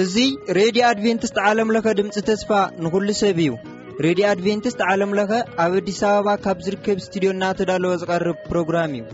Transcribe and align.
እዙይ 0.00 0.30
ሬድዮ 0.56 0.82
አድቨንትስት 0.88 1.36
ዓለም 1.50 1.68
ለኸ 1.74 1.86
ድምፂ 1.98 2.16
ተስፋ 2.28 2.50
ንኹሉ 2.82 3.08
ሰብ 3.22 3.38
እዩ 3.44 3.50
ሬድዮ 4.06 4.24
ኣድቨንትስት 4.32 4.80
ዓለም 4.90 5.12
ለኸ 5.20 5.30
ኣብ 5.64 5.74
ኣዲስ 5.78 6.00
ኣበባ 6.10 6.28
ካብ 6.46 6.58
ዝርከብ 6.66 6.98
ስትድዮእና 7.06 7.42
ተዳለወ 7.60 7.92
ዝቐርብ 8.02 8.38
ፕሮግራም 8.50 8.92
እዩ 9.00 9.04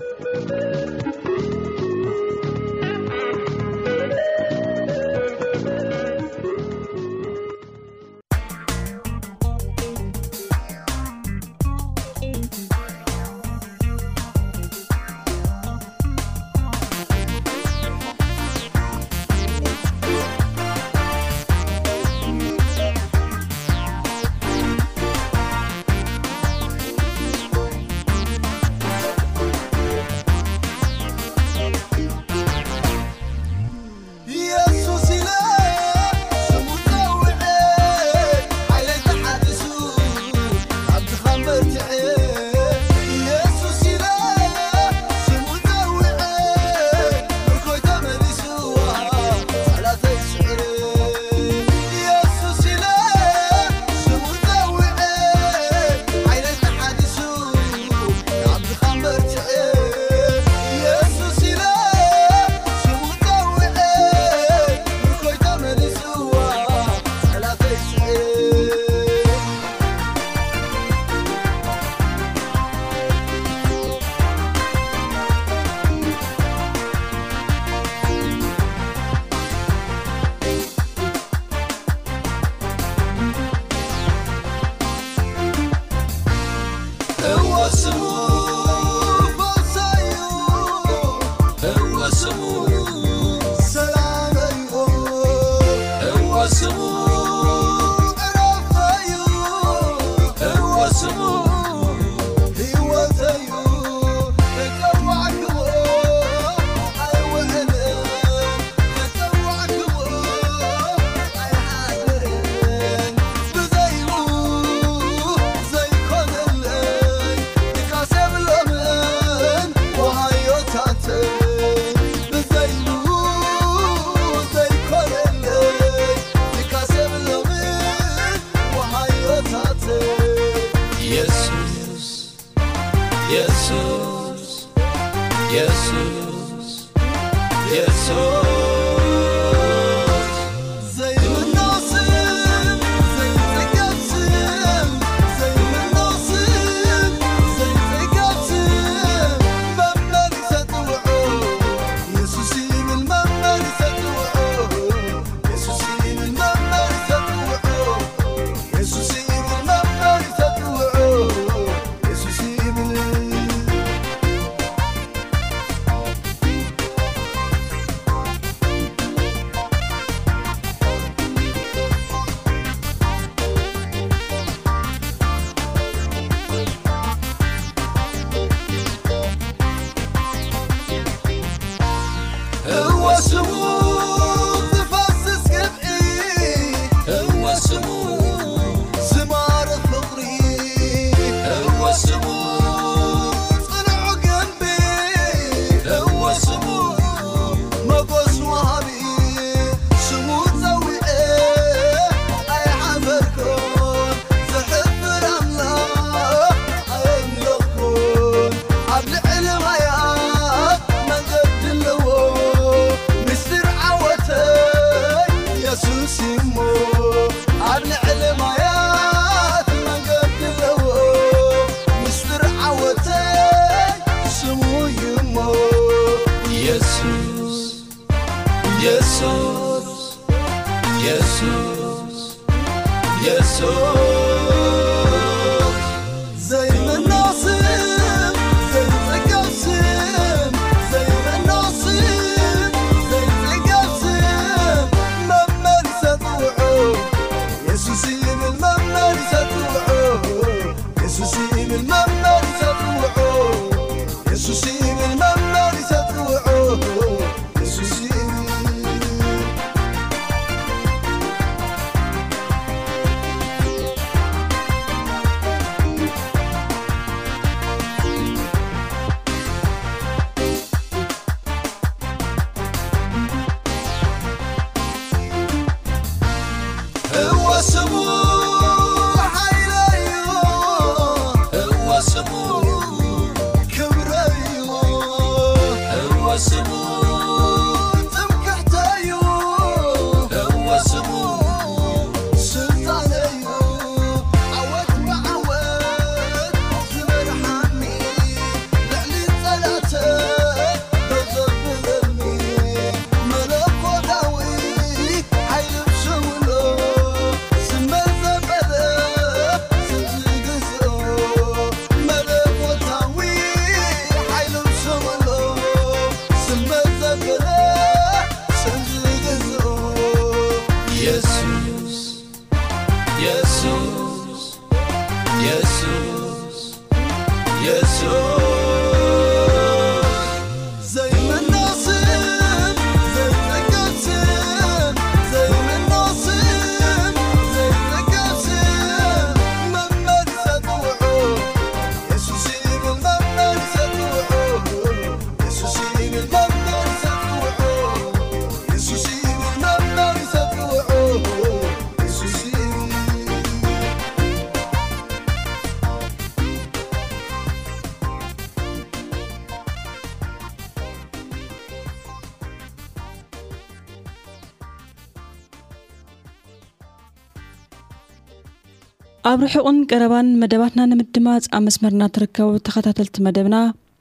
ኣብ 369.28 369.40
ርሑቕን 369.44 369.76
ቀረባን 369.90 370.26
መደባትና 370.40 370.80
ንምድማጽ 370.88 371.44
ኣብ 371.56 371.62
መስመርናትርከቡ 371.66 372.48
ተኸታተልቲ 372.66 373.16
መደብና 373.26 373.56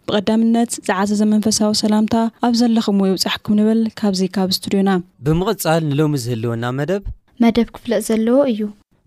ብቐዳምነት 0.08 0.72
ዝዓዘ 0.88 1.10
ዘመንፈሳዊ 1.22 1.76
ሰላምታ 1.82 2.16
ኣብ 2.48 2.56
ዘለኹምዎ 2.62 3.08
ይውፃሕኩም 3.10 3.56
ንብል 3.60 3.82
ካብዙ 4.02 4.22
ካብ 4.38 4.52
ስቱድዮና 4.58 4.90
ብምቕጻል 5.28 5.82
ንሎሚ 5.92 6.16
ዝህልወና 6.26 6.66
መደብ 6.82 7.06
መደብ 7.46 7.70
ክፍለእ 7.78 8.04
ዘለዎ 8.10 8.40
እዩ 8.54 8.62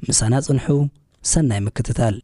ምሳና 0.09 0.35
ጽንሑ 0.49 0.67
ሰናይ 1.35 1.61
ምክትታል 1.69 2.17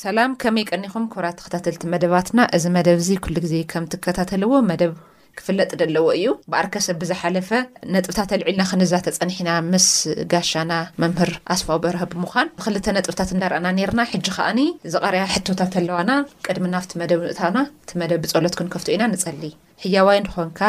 ሰላም 0.00 0.30
ከመይ 0.42 0.64
ቀኒኹም 0.70 1.04
ኮብራት 1.12 1.36
ተከታተልቲ 1.40 1.82
መደባትና 1.92 2.40
እዚ 2.56 2.64
መደብ 2.74 2.98
ዚ 3.06 3.14
ኩሉ 3.24 3.36
ግዜ 3.44 3.54
ከም 3.72 3.84
ትከታተልዎ 3.92 4.50
መደብ 4.70 4.92
ክፍለጥ 5.38 5.70
ደለዎ 5.80 6.04
እዩ 6.16 6.26
ብኣርከ 6.52 6.74
ሰብ 6.86 6.96
ብዝሓለፈ 7.02 7.48
ነጥብታት 7.94 8.32
ኣልዕልና 8.36 8.64
ክንዛ 8.70 8.92
ተፀኒሕና 9.06 9.50
ምስ 9.72 9.86
ጋሻና 10.32 10.72
መምህር 11.04 11.32
ኣስፋዊበረሀ 11.54 12.02
ብምኳን 12.14 12.52
ብክልተ 12.58 12.88
ነጥብታት 12.96 13.32
እንዳረኣና 13.36 13.70
ነርና 13.78 14.04
ሕጂ 14.12 14.26
ከዓኒ 14.36 14.60
ዝቀርያ 14.94 15.22
ሕቶታት 15.36 15.76
ኣለዋና 15.82 16.10
ቀድሚ 16.48 16.66
ናፍቲ 16.74 16.92
መደብ 17.04 17.22
ንእታና 17.28 17.56
እቲ 17.84 17.92
መደብ 18.02 18.20
ብፀሎት 18.26 18.58
ክንከፍት 18.60 18.90
ኢና 18.96 19.04
ንፀሊ 19.14 19.42
ሕያዋይ 19.82 20.18
ንኾንካ 20.24 20.60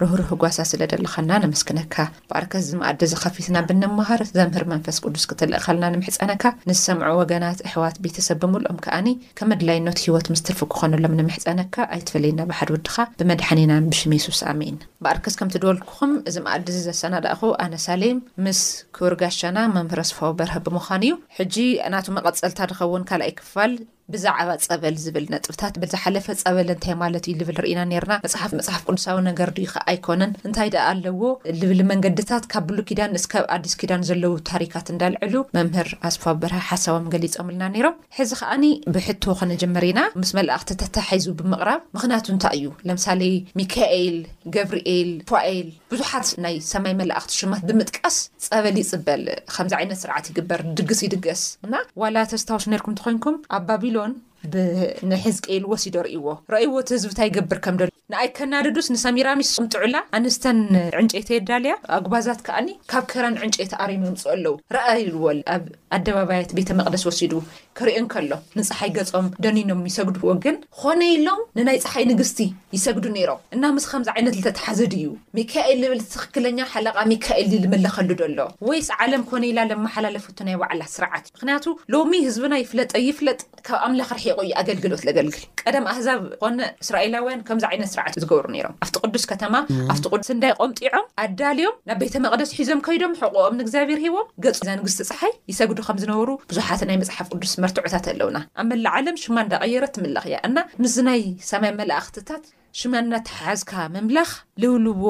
ርህር 0.00 0.20
ህጓሳ 0.30 0.56
ስለ 0.70 0.80
ደለኸልና 0.92 1.32
ነመስክነካ 1.44 1.94
ብኣርከስ 2.28 2.64
ዝ 2.68 2.72
መኣዲ 2.80 3.02
ዝከፊትና 3.12 3.58
ብንምሃር 3.68 4.22
ዘምህር 4.38 4.64
መንፈስ 4.72 4.96
ቅዱስ 5.04 5.24
ክትልእ 5.30 5.62
ኸልና 5.66 5.86
ንምሕፀነካ 5.94 6.44
ንሰምዑ 6.68 7.10
ወገናት 7.20 7.58
ኣሕዋት 7.68 7.96
ቤተሰብ 8.04 8.38
ብምልኦም 8.42 8.80
ከኣኒ 8.84 9.08
ከመድላይነት 9.40 10.00
ሂይወት 10.04 10.26
ምስ 10.32 10.42
ትርፍ 10.48 10.62
ክኾነሎም 10.74 11.16
ንምሕፀነካ 11.20 11.76
ኣይተፈለየና 11.96 12.48
ባሓድ 12.50 12.72
ወድካ 12.76 12.96
ብመድሓኒናን 13.20 13.88
ብሽሜሱስኣመእን 13.94 14.78
በኣርከስ 15.04 15.36
ከምቲ 15.40 15.54
ድበልኩኹም 15.64 16.14
እዚ 16.30 16.36
መኣዲ 16.46 16.66
ዘሰናድእኹ 16.88 17.42
ኣነሳሌም 17.66 18.20
ምስ 18.46 18.62
ክብርጋሻና 18.98 19.58
መምህር 19.76 20.02
ኣስፈ 20.06 20.18
በርሀ 20.40 20.56
ብምዃን 20.68 21.04
እዩ 21.08 21.14
ሕጂ 21.38 21.56
ናቱ 21.94 22.06
መቐፀልታ 22.18 22.60
ንኸውን 22.72 23.06
ካልኣይ 23.10 23.34
ክፋል 23.40 23.72
ብዛዕባ 24.14 24.50
ፀበል 24.64 24.96
ዝብል 25.02 25.24
ነጥብታት 25.32 25.74
ብዝሓለፈ 25.82 26.26
ፀበል 26.42 26.68
እንታይ 26.74 26.94
ማለት 27.02 27.24
እዩ 27.30 27.34
ዝብል 27.40 27.56
ንርኢና 27.58 27.80
ነርና 27.92 28.12
መሓፍ 28.24 28.52
መፅሓፍ 28.58 28.82
ቅዱሳዊ 28.88 29.18
ነገር 29.28 29.48
ድ 29.56 29.64
ከ 29.72 29.82
ኣይኮነን 29.92 30.32
እንታይ 30.48 30.68
ደኣ 30.74 30.84
ኣለዎ 30.90 31.22
ልብል 31.60 31.80
መንገድታት 31.90 32.44
ካብ 32.52 32.64
ብሉ 32.68 32.78
ኪዳን 32.90 33.14
እስብ 33.20 33.32
ኣዲስ 33.56 33.74
ኪዳን 33.80 34.04
ዘለው 34.10 34.34
ታሪካት 34.50 34.86
እንዳልዕሉ 34.94 35.34
መምህር 35.56 35.88
ኣስፋ 36.10 36.24
በረሃ 36.42 36.60
ሓሳቦም 36.68 37.08
ገሊፆምልና 37.14 37.70
ነይሮም 37.74 37.96
ሕዚ 38.18 38.30
ከዓኒ 38.40 38.64
ብሕቶ 38.96 39.24
ኸነጀመሪ 39.40 39.84
ኢና 39.92 40.00
ምስ 40.20 40.30
መላእኽቲ 40.38 40.70
ተታሒዙ 40.84 41.26
ብምቕራብ 41.40 41.82
ምክንያቱ 41.98 42.26
እንታይ 42.34 42.56
እዩ 42.60 42.68
ለምሳሌ 42.90 43.22
ሚካኤል 43.60 44.18
ገብሪኤል 44.56 45.12
ፋኤል 45.32 45.68
ብዙሓት 45.92 46.28
ናይ 46.44 46.54
ሰማይ 46.72 46.94
መላእክቲ 47.00 47.32
ሽማት 47.40 47.60
ብምጥቃስ 47.68 48.16
ፀበሊ 48.46 48.76
ይፅበል 48.84 49.22
ከምዚ 49.56 49.72
ዓይነት 49.78 49.98
ስርዓት 50.02 50.26
ይግበር 50.30 50.60
ድግስ 50.78 51.00
ይድገስ 51.06 51.42
ና 51.72 51.82
ዋላ 52.02 52.16
ተስታዎሽ 52.32 52.64
ነርኩም 52.72 52.94
እንትኮንኩም 52.94 53.36
ኣብ 53.58 53.64
ባቢሎን 53.68 54.14
ብንሒዝቅኤል 54.54 55.64
ወሲዶ 55.72 55.96
ርእይዎ 56.08 56.26
ረይዎ 56.54 56.72
ቲ 56.88 56.98
ህዝብታይ 56.98 57.28
ይግብር 57.30 57.60
ከም 57.66 57.76
ደሎ 57.82 57.90
ንኣይከናድዱስ 58.12 58.88
ንሰሚራሚስ 58.94 59.48
ፅምጡዑላ 59.56 59.96
ኣንስተን 60.16 60.58
ዕንጨተ 60.98 61.28
የዳልያ 61.34 61.72
ኣግባዛት 61.96 62.40
ከኣኒ 62.46 62.68
ካብ 62.90 63.04
ክረን 63.12 63.36
ዕንጨታ 63.44 63.72
ኣሪም 63.84 64.04
ምፅእ 64.10 64.28
ኣለው 64.34 64.54
ረኣይዎል 64.76 65.38
ኣብ 65.54 65.64
ኣደባባያት 65.96 66.50
ቤተ 66.58 66.68
መቅደስ 66.80 67.02
ወሲዱ 67.08 67.32
ክሪእን 67.78 68.06
ከሎ 68.12 68.30
ንፀሓይ 68.58 68.90
ገጾም 68.98 69.26
ደኒኖም 69.46 69.80
ይሰግዱ 69.88 70.20
ዎግን 70.28 70.58
ኮነ 70.82 71.00
ኢሎም 71.14 71.40
ንናይ 71.58 71.80
ፀሓይ 71.86 72.06
ንግስቲ 72.10 72.38
ይሰግዱ 72.76 73.04
ነይሮም 73.16 73.40
እና 73.56 73.64
ምስ 73.78 73.86
ከምዚ 73.90 74.08
ዓይነት 74.14 74.36
ዝተተሓዘድ 74.38 74.94
እዩ 75.00 75.08
ሚካኤል 75.38 75.82
ዝብል 75.86 76.00
ዝትኽክለኛ 76.04 76.58
ሓለቓ 76.74 76.96
ሚካኤል 77.14 77.50
ዝመለከሉ 77.64 78.08
ደሎ 78.22 78.40
ወይስ 78.70 78.88
ዓለም 79.06 79.24
ኮነ 79.32 79.44
ኢላ 79.52 79.60
ዘመሓላለፍቶ 79.74 80.38
ናይ 80.50 80.56
ባዕላ 80.62 80.80
ስርዓትእ 80.94 81.34
ምክንያቱ 81.36 81.66
ሎሚ 81.96 82.14
ህዝብና 82.28 82.54
ይፍለጠ 82.64 82.90
ይፍለጥ 83.08 83.40
ካብ 83.66 83.78
ኣምላኽ 83.88 84.08
ርሒቆዩ 84.18 84.48
ኣገልግሎት 84.64 85.02
ዘገልግል 85.10 85.44
ቀደም 85.64 85.86
ኣህዛብ 85.94 86.22
ኮነ 86.44 86.60
እስራኤላውያን 86.86 87.44
ከምዚ 87.50 87.66
ዓይነት 87.72 87.92
ሩ 87.96 88.66
ኣቲ 88.84 88.94
ቅዱስ 89.06 89.24
ከተማ 89.32 89.54
ኣብቲ 89.92 90.04
ቅዱስ 90.12 90.28
ዳይ 90.44 90.52
ቆምጢዖም 90.60 91.04
ኣዳልዮም 91.24 91.74
ናብ 91.88 91.98
ቤተ 92.02 92.14
መቅደስ 92.24 92.50
ሒዞም 92.58 92.80
ከይዶም 92.86 93.12
ሕቁኦም 93.20 93.54
ንእግዚኣብሔር 93.60 94.00
ሂቦም 94.04 94.26
ገዛ 94.44 94.60
ንግቲ 94.78 94.92
ፀሓይ 95.10 95.32
ይሰግዱ 95.50 95.78
ከምዝነብሩ 95.88 96.30
ብዙሓት 96.50 96.82
ናይ 96.88 96.96
መፅሓፍ 97.02 97.26
ቅዱስ 97.34 97.54
መርትዑታት 97.64 98.06
ኣለውና 98.12 98.38
ኣብ 98.60 98.66
መላ 98.72 98.86
ዓለም 98.98 99.16
ሽማ 99.22 99.36
እዳ 99.46 99.54
ቀየረት 99.64 99.92
ትምልክ 99.96 100.26
እያ 100.30 100.36
እና 100.48 100.56
ምስናይ 100.84 101.24
ሰማይ 101.50 101.72
መላእክትታት 101.80 102.44
ሽማ 102.80 102.94
እናተሓዝካ 103.04 103.72
መምላኽ 103.96 104.30
ልውልዎ 104.64 105.04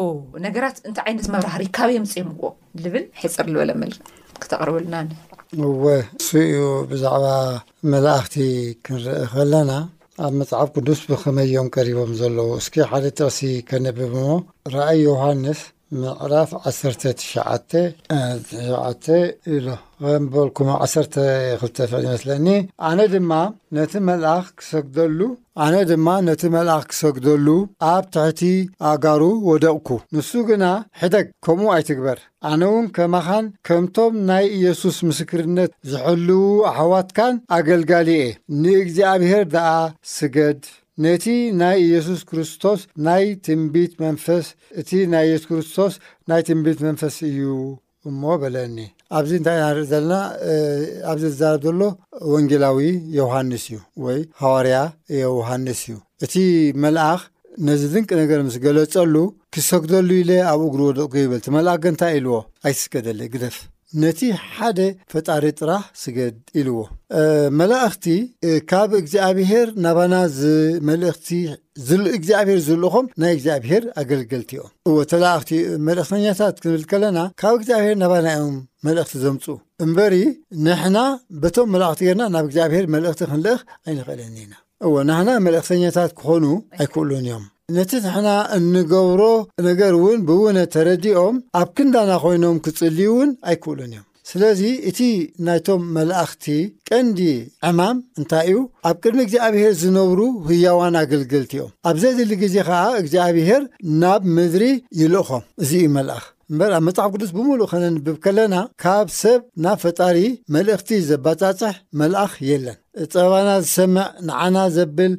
ነገራት 0.46 0.76
እንታይ 0.88 1.06
ዓይነት 1.08 1.26
መብራህሪ 1.34 1.64
ካበዮምፅዮም 1.78 2.30
ዎ 2.44 2.52
ብል 2.94 2.98
ሕፅር 3.22 3.46
ዝበለ 3.56 3.90
ክተርብሉናወ 4.42 5.84
ስኡ 6.28 6.62
ብዛዕባ 6.92 7.26
መላእክቲ 7.94 8.36
ክንርኢ 8.86 9.22
ከለና 9.34 9.72
ኣብ 10.24 10.34
መጽዓብ 10.40 10.68
ቅዱስ 10.74 11.00
ብኸመይዮም 11.08 11.66
ቀሪቦም 11.74 12.10
ዘለዉ 12.18 12.48
እስኪ 12.60 12.74
ሓደ 12.90 13.04
ጥቕሲ 13.16 13.40
ከነብብሞ 13.68 14.24
ረአይ 14.74 14.98
ዮሃንስ 15.06 15.60
ምዕራፍ 16.02 16.50
19ሸትሸ 16.68 17.32
ኢሎ 19.56 19.66
እምበልኩ 20.12 20.58
1 20.84 21.14
2ፍዕ 21.76 22.00
መስለኒ 22.12 22.46
ኣነ 22.88 22.98
ድማ 23.12 23.32
ነቲ 23.76 23.92
መልኣኽ 24.08 24.44
ክሰግደሉ 24.60 25.18
ኣነ 25.64 25.74
ድማ 25.90 26.08
ነቲ 26.28 26.42
መልኣኽ 26.54 26.82
ክሰግደሉ 26.92 27.46
ኣብ 27.92 28.04
ትሕቲ 28.14 28.40
ኣጋሩ 28.92 29.22
ወደቕኩ 29.50 29.88
ንሱ 30.14 30.30
ግና 30.48 30.64
ሕደግ 31.02 31.26
ከምኡ 31.46 31.68
ኣይትግበር 31.76 32.18
ኣነ 32.50 32.62
ውን 32.72 32.86
ከማኻን 32.96 33.46
ከምቶም 33.68 34.14
ናይ 34.30 34.44
ኢየሱስ 34.58 34.98
ምስክርነት 35.10 35.70
ዘሕልዉ 35.92 36.30
ኣሕዋትካን 36.72 37.34
ኣገልጋሊ 37.58 38.08
እየ 38.22 38.34
ንእግዚኣብሔር 38.64 39.46
ደኣ 39.54 39.70
ስገድ 40.14 40.60
ነቲ 41.04 41.24
ናይ 41.60 41.76
ኢየሱስ 41.86 42.20
ክርስቶስ 42.28 42.80
ናይ 43.06 43.24
ትንቢት 43.46 43.92
መንፈስ 44.04 44.46
እቲ 44.80 44.90
ናይ 45.14 45.24
የሱስ 45.30 45.44
ክርስቶስ 45.50 45.94
ናይ 46.30 46.40
ትንቢት 46.48 46.78
መንፈስ 46.86 47.16
እዩ 47.28 47.40
እሞ 48.10 48.22
በለኒ 48.42 48.76
ኣብዚ 49.18 49.32
እንታይ 49.38 49.56
እናርኢ 49.60 49.82
ዘለና 49.92 50.14
ኣብዚ 51.10 51.24
ተዛረብ 51.32 51.62
ዘሎ 51.66 51.82
ወንጌላዊ 52.32 52.78
ዮውሃንስ 53.18 53.66
እዩ 53.70 53.78
ወይ 54.06 54.18
ሃዋርያ 54.42 54.78
የውሃንስ 55.18 55.82
እዩ 55.88 55.96
እቲ 56.26 56.34
መልኣኽ 56.84 57.22
ነዚ 57.66 57.82
ድንቂ 57.94 58.08
ነገር 58.22 58.40
ምስ 58.48 58.56
ገለጸሉ 58.66 59.14
ክሰግደሉ 59.56 60.08
ኢለ 60.22 60.32
ኣብኡ 60.52 60.66
ግሪወደቕኩ 60.74 61.14
ይብል 61.24 61.40
ቲ 61.46 61.56
መልኣኽ 61.58 61.78
ግንታይ 61.86 62.14
ኢልዎ 62.18 62.36
ኣይትስከደለ 62.68 63.20
ግደፍ 63.34 63.56
ነቲ 64.02 64.20
ሓደ 64.54 64.78
ፈጣሪ 65.12 65.44
ጥራህ 65.58 65.82
ስገድ 66.02 66.36
ኢሉዎ 66.60 66.80
መላእኽቲ 67.60 68.04
ካብ 68.70 68.90
እግዚኣብሄር 69.00 69.68
ናባና 69.84 70.14
ዝመልእኽቲ 70.38 71.28
እግዚኣብሄር 72.18 72.60
ዝልእኹም 72.66 73.06
ናይ 73.22 73.32
እግዚኣብሄር 73.36 73.84
ኣገልገልቲዮም 74.02 74.70
እዎ 74.90 74.96
ተላኣኽቲ 75.12 75.50
መልእኽተኛታት 75.88 76.56
ክንብል 76.64 76.84
ከለና 76.92 77.18
ካብ 77.42 77.54
እግዚኣብሄር 77.60 77.96
ናባናዮም 78.02 78.54
መልእኽቲ 78.88 79.14
ዘምፁ 79.24 79.44
እምበሪ 79.86 80.14
ንሕና 80.68 80.98
በቶም 81.44 81.70
መላእኽቲ 81.74 82.00
ጌርና 82.08 82.24
ናብ 82.36 82.44
እግዚኣብሄር 82.50 82.86
መልእኽቲ 82.96 83.20
ክንልእኽ 83.32 83.60
ኣይንኽእለኒኢና 83.88 84.54
ወ 84.94 84.96
ናሓና 85.10 85.30
መልእክተኛታት 85.48 86.10
ክኾኑ 86.20 86.44
ኣይክእሉን 86.80 87.20
እዮም 87.24 87.44
ነቲ 87.74 87.92
ንሕና 88.04 88.28
እንገብሮ 88.56 89.22
ነገር 89.68 89.92
እውን 90.00 90.20
ብእውነ 90.26 90.58
ተረዲኦም 90.74 91.36
ኣብ 91.60 91.68
ክንዳና 91.76 92.10
ኮይኖም 92.24 92.58
ክጽልዩእውን 92.64 93.30
ኣይክእሉን 93.50 93.90
እዮም 93.94 94.04
ስለዚ 94.30 94.60
እቲ 94.90 95.00
ናይቶም 95.46 95.82
መላእኽቲ 95.96 96.46
ቀንዲ 96.88 97.18
ዕማም 97.70 97.98
እንታይ 98.18 98.46
እዩ 98.52 98.56
ኣብ 98.90 98.96
ቅድሚ 99.02 99.20
እግዚኣብሔር 99.26 99.74
ዝነብሩ 99.82 100.20
ህያዋን 100.50 100.96
ኣገልገልቲዮም 101.02 101.72
ኣብ 101.90 101.96
ዘድሊ 102.02 102.32
ግዜ 102.42 102.56
ከዓ 102.68 102.82
እግዚኣብሄር 103.02 103.62
ናብ 104.02 104.22
ምድሪ 104.36 104.64
ይልእኾም 105.00 105.44
እዙ 105.64 105.72
መልኣኽ 105.98 106.24
እምበር 106.50 106.72
ኣብ 106.78 106.84
መጽሓፍ 106.88 107.08
ቅዱስ 107.16 107.30
ብምሉእ 107.36 107.68
ኸነንብብ 107.72 108.16
ከለና 108.26 108.56
ካብ 108.82 109.06
ሰብ 109.20 109.40
ናብ 109.64 109.78
ፈጣሪ 109.84 110.18
መልእኽቲ 110.56 110.90
ዘባጻጽሕ 111.10 111.74
መላኣኽ 112.02 112.34
የለን 112.50 112.78
እፀበባና 113.04 113.48
ዝሰምዕ 113.66 114.06
ንዓና 114.28 114.56
ዘብል 114.76 115.12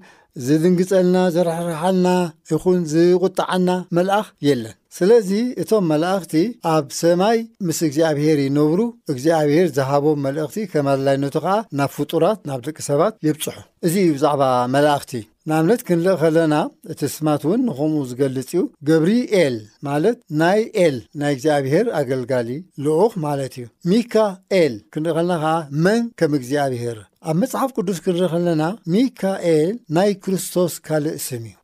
ዝድንግፀልና 0.46 1.17
ዘረሕርሓልና 1.36 2.08
ይኹን 2.51 2.82
ዝቝጣዐና 2.91 3.70
መልኣኽ 3.98 4.27
የለን 4.48 4.75
ስለዚ 4.98 5.29
እቶም 5.62 5.86
መላእኽቲ 5.91 6.34
ኣብ 6.74 6.86
ሰማይ 7.00 7.38
ምስ 7.67 7.79
እግዚኣብሔር 7.88 8.39
ይነብሩ 8.46 8.79
እግዚኣብሔር 9.13 9.67
ዝሃቦም 9.77 10.22
መልእኽቲ 10.25 10.58
ከምኣድላይነቱ 10.74 11.36
ኸዓ 11.46 11.56
ናብ 11.79 11.91
ፍጡራት 11.98 12.39
ናብ 12.50 12.62
ደቂ 12.67 12.77
ሰባት 12.89 13.15
የብፅሑ 13.27 13.58
እዙ 13.88 13.94
እዩ 14.03 14.12
ብዛዕባ 14.17 14.44
መላእኽቲ 14.75 15.12
ንእብነት 15.50 15.82
ክንልእ 15.88 16.16
ኸለና 16.22 16.56
እቲ 16.92 17.00
ስማት 17.16 17.42
እውን 17.48 17.62
ንኸምኡ 17.68 18.01
ዝገልጽ 18.10 18.50
እዩ 18.54 18.62
ገብሪኤል 18.88 19.56
ማለት 19.88 20.18
ናይ 20.42 20.62
ኤል 20.84 20.96
ናይ 21.20 21.34
እግዚኣብሔር 21.36 21.86
ኣገልጋሊ 22.00 22.50
ልኡኽ 22.86 23.13
ማለት 23.25 23.54
እዩ 23.60 23.66
ሚካኤል 23.92 24.74
ክንርኢ 24.96 25.13
ኸለና 25.18 25.34
ኸኣ 25.44 25.54
መን 25.86 26.01
ከም 26.22 26.34
እግዚኣብሔር 26.39 26.98
ኣብ 27.30 27.36
መጽሓፍ 27.44 27.70
ቅዱስ 27.77 28.00
ክንርኢ 28.08 28.30
ኸለና 28.36 28.63
ሚካኤል 28.96 29.72
ናይ 29.98 30.12
ክርስቶስ 30.25 30.74
ካልእ 30.89 31.18
ስም 31.27 31.46
እዩ 31.51 31.56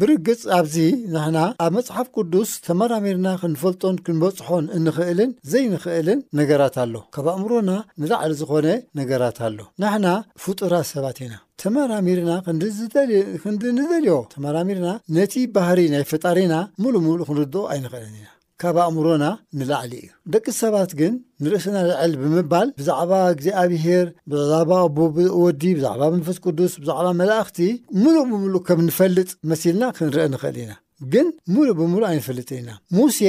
ብርግጽ 0.00 0.42
ኣብዚ 0.56 0.76
ንሕና 1.12 1.38
ኣብ 1.64 1.70
መጽሓፍ 1.76 2.08
ቅዱስ 2.16 2.50
ተመራሚርና 2.66 3.28
ክንፈልጦን 3.42 3.96
ክንበጽሖን 4.06 4.66
እንኽእልን 4.76 5.30
ዘይንኽእልን 5.52 6.20
ነገራት 6.40 6.76
ኣሎ 6.82 6.94
ካብ 7.16 7.26
ኣእምሮና 7.32 7.70
ንላዕሊ 8.02 8.32
ዝኾነ 8.40 8.66
ነገራት 9.00 9.38
ኣሎ 9.48 9.58
ንሕና 9.84 10.06
ፍጡራት 10.44 10.88
ሰባት 10.92 11.18
ኢና 11.26 11.34
ተመራሚርና 11.62 12.30
ክንዲ 12.44 13.64
ንደልዮ 13.78 14.14
ተመራሚርና 14.36 14.88
ነቲ 15.18 15.34
ባህሪ 15.56 15.78
ናይ 15.96 16.06
ፍጣሪና 16.12 16.54
ሙሉእ 16.84 17.04
ሙሉእ 17.08 17.26
ክንርድኦ 17.30 17.62
ኣይንኽእልን 17.72 18.14
ኢና 18.20 18.28
ካብ 18.62 18.76
ኣእምሮና 18.82 19.24
ንላዕሊ 19.60 19.92
እዩ 20.02 20.08
ደቂ 20.34 20.44
ሰባት 20.58 20.90
ግን 20.98 21.14
ንርእስና 21.44 21.76
ልዕል 21.88 22.12
ብምባል 22.20 22.68
ብዛዕባ 22.78 23.12
እግዜኣብሄር 23.34 24.06
ብዛዕባ 24.32 24.70
ኣቦብወዲ 24.86 25.62
ብዛዕባ 25.78 26.02
መንፈስ 26.14 26.36
ቅዱስ 26.44 26.74
ብዛዕባ 26.82 27.06
መላእኽቲ 27.22 27.58
ሙሉእ 28.02 28.22
ብምሉእ 28.30 28.62
ከም 28.68 28.80
ንፈልጥ 28.88 29.30
መሲልና 29.52 29.84
ክንርአ 29.98 30.26
ንክእል 30.34 30.56
ኢና 30.64 30.72
ግን 31.14 31.26
ሙሉእ 31.54 31.76
ብምሉእ 31.80 32.08
ኣይንፈልጥ 32.12 32.48
ኢና 32.60 32.70
ሙሴ 32.98 33.20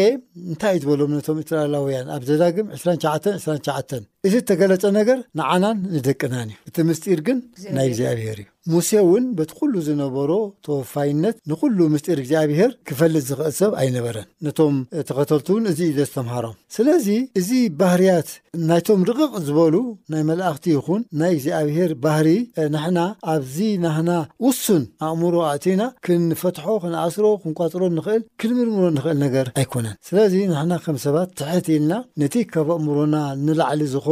እንታይ 0.52 0.76
እ 0.78 0.82
ዝበሎም 0.84 1.12
ነቶም 1.18 1.40
ትራላውያን 1.52 2.12
ኣብ 2.18 2.24
ዘዳግም 2.32 2.68
29 2.82 3.32
29 3.42 4.04
እዚ 4.28 4.36
እተገለፀ 4.42 4.84
ነገር 5.00 5.18
ንዓናን 5.40 5.78
ንደቅናን 5.96 6.50
እዩ 6.54 6.60
እቲ 6.70 6.78
ምስጢር 6.90 7.20
ግን 7.28 7.38
ናይ 7.78 7.88
እግዚኣብሄር 7.92 8.38
እዩ 8.44 8.50
ሙሴ 8.72 8.90
እውን 9.06 9.24
በቲ 9.38 9.52
ኩሉ 9.60 9.74
ዝነበሮ 9.86 10.30
ተወፋይነት 10.66 11.36
ንኩሉ 11.52 11.78
ምስጢር 11.94 12.18
እግዚኣብሄር 12.22 12.70
ክፈልጥ 12.90 13.22
ዝክእል 13.30 13.54
ሰብ 13.58 13.72
ኣይነበረን 13.82 14.28
ነቶም 14.46 14.76
ተኸተልቲ 15.08 15.48
እውን 15.54 15.66
እዚ 15.72 15.80
ዩ 15.88 15.94
ዘስ 15.98 16.12
ተምሃሮም 16.14 16.54
ስለዚ 16.76 17.08
እዚ 17.40 17.50
ባህርያት 17.82 18.30
ናይቶም 18.70 19.02
ርቕቕ 19.10 19.34
ዝበሉ 19.48 19.76
ናይ 20.14 20.24
መላእኽቲ 20.30 20.66
ይኹን 20.76 21.02
ናይ 21.22 21.32
እግዚኣብሄር 21.36 21.92
ባህሪ 22.06 22.30
ንሕና 22.76 23.00
ኣብዚ 23.34 23.58
ናህና 23.86 24.10
ውሱን 24.46 24.86
ኣእምሮ 25.10 25.36
ኣእትና 25.50 25.82
ክንፈትሖ 26.08 26.66
ክንኣስሮ 26.86 27.26
ክንቋፅሮ 27.44 27.84
ንክእል 27.98 28.24
ክንምርምሮ 28.44 28.86
ንክእል 29.00 29.20
ነገር 29.26 29.46
ኣይኮነን 29.64 29.98
ስለዚ 30.10 30.34
ንሕና 30.54 30.74
ከም 30.88 31.00
ሰባት 31.08 31.30
ትሕቲ 31.42 31.68
ኢልና 31.78 31.94
ነቲ 32.24 32.38
ካብ 32.54 32.70
ኣእምሮና 32.80 33.16
ንላዕሊ 33.46 33.84
ዝ 33.96 34.08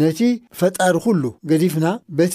ነቲ 0.00 0.20
ፈጣሪ 0.60 0.94
ኩሉ 1.04 1.22
ገዲፍና 1.50 1.86
በቲ 2.18 2.34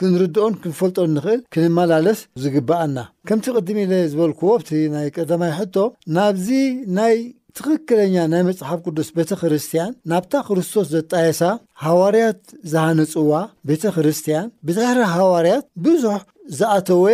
ክንርድኦን 0.00 0.54
ክንፈልጦን 0.62 1.10
ንክእል 1.16 1.40
ክንመላለስ 1.54 2.20
ዝግብአና 2.44 2.96
ከምቲ 3.30 3.44
ቅድም 3.58 3.78
ኢለ 3.84 3.92
ዝበልክዎ 4.12 4.48
ኣብቲ 4.58 4.70
ናይ 4.94 5.08
ቀዳማይ 5.16 5.52
ሕቶ 5.58 5.76
ናብዚ 6.16 6.48
ናይ 6.98 7.16
ትክክለኛ 7.58 8.16
ናይ 8.32 8.42
መፅሓፍ 8.48 8.80
ቅዱስ 8.86 9.08
ቤተክርስቲያን 9.18 9.92
ናብታ 10.10 10.32
ክርስቶስ 10.48 10.86
ዘጣየሳ 10.96 11.42
ሃዋርያት 11.84 12.40
ዝሃነፅዋ 12.72 13.30
ቤተክርስቲያን 13.70 14.48
ብዝሕራ 14.68 14.98
ሃዋርያት 15.16 15.64
ብዙሕ 15.86 16.16
ዝኣተወ 16.56 17.04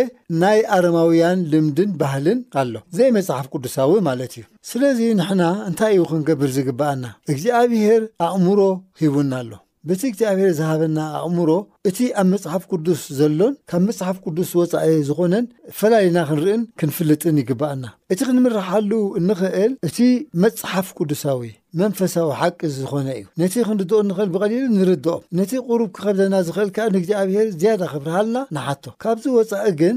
ናይ 0.43 0.59
ኣረማውያን 0.75 1.39
ልምድን 1.51 1.89
ባህልን 1.99 2.39
ኣሎ 2.61 2.73
ዘይ 2.97 3.09
መጽሓፍ 3.17 3.45
ቅዱሳዊ 3.53 3.91
ማለት 4.07 4.33
እዩ 4.37 4.43
ስለዚ 4.69 4.99
ንሕና 5.19 5.41
እንታይ 5.67 5.93
እዩ 5.95 6.03
ክንገብር 6.11 6.49
ዝግብአና 6.57 7.03
እግዚኣብሔር 7.33 8.03
ኣእምሮ 8.27 8.59
ሂቡን 9.01 9.31
ኣሎ 9.41 9.51
በቲ 9.89 10.01
እግዚኣብሔር 10.11 10.51
ዝሃበና 10.59 10.97
ኣእምሮ 11.23 11.49
እቲ 11.89 11.97
ኣብ 12.21 12.27
መጽሓፍ 12.33 12.63
ቅዱስ 12.71 13.01
ዘሎን 13.19 13.51
ካብ 13.71 13.81
መጽሓፍ 13.89 14.15
ቅዱስ 14.25 14.51
ወፃኢ 14.59 14.95
ዝኾነን 15.09 15.45
ፈላለና 15.79 16.17
ክንርእን 16.29 16.63
ክንፍልጥን 16.81 17.35
ይግባአና 17.43 17.83
እቲ 18.13 18.19
ክንምራሓሉ 18.29 18.91
እንኽእል 19.21 19.73
እቲ 19.89 19.97
መጽሓፍ 20.45 20.87
ቅዱሳዊ 20.99 21.41
መንፈሳዊ 21.81 22.27
ሓቂ 22.41 22.59
ዝኾነ 22.75 23.07
እዩ 23.19 23.23
ነቲ 23.41 23.53
ክንርድኦ 23.67 23.97
ንኽእል 24.09 24.29
ብቐሊሉ 24.35 24.63
ንርድኦም 24.77 25.21
ነቲ 25.39 25.51
ቕሩብ 25.67 25.89
ክኸብዘና 25.95 26.35
ዝኽእል 26.47 26.69
ከዓ 26.75 26.85
ንእግዚኣብሔር 26.95 27.47
ዝያዳ 27.61 27.81
ክብርሃልና 27.93 28.37
ንሓቶ 28.57 28.85
ካብዚ 29.03 29.23
ወፃኢ 29.37 29.71
ግን 29.81 29.95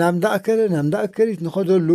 ናብዳእከለ 0.00 0.60
ናብ 0.74 0.80
እንዳእከሪት 0.86 1.40
ንኸደሉ 1.46 1.88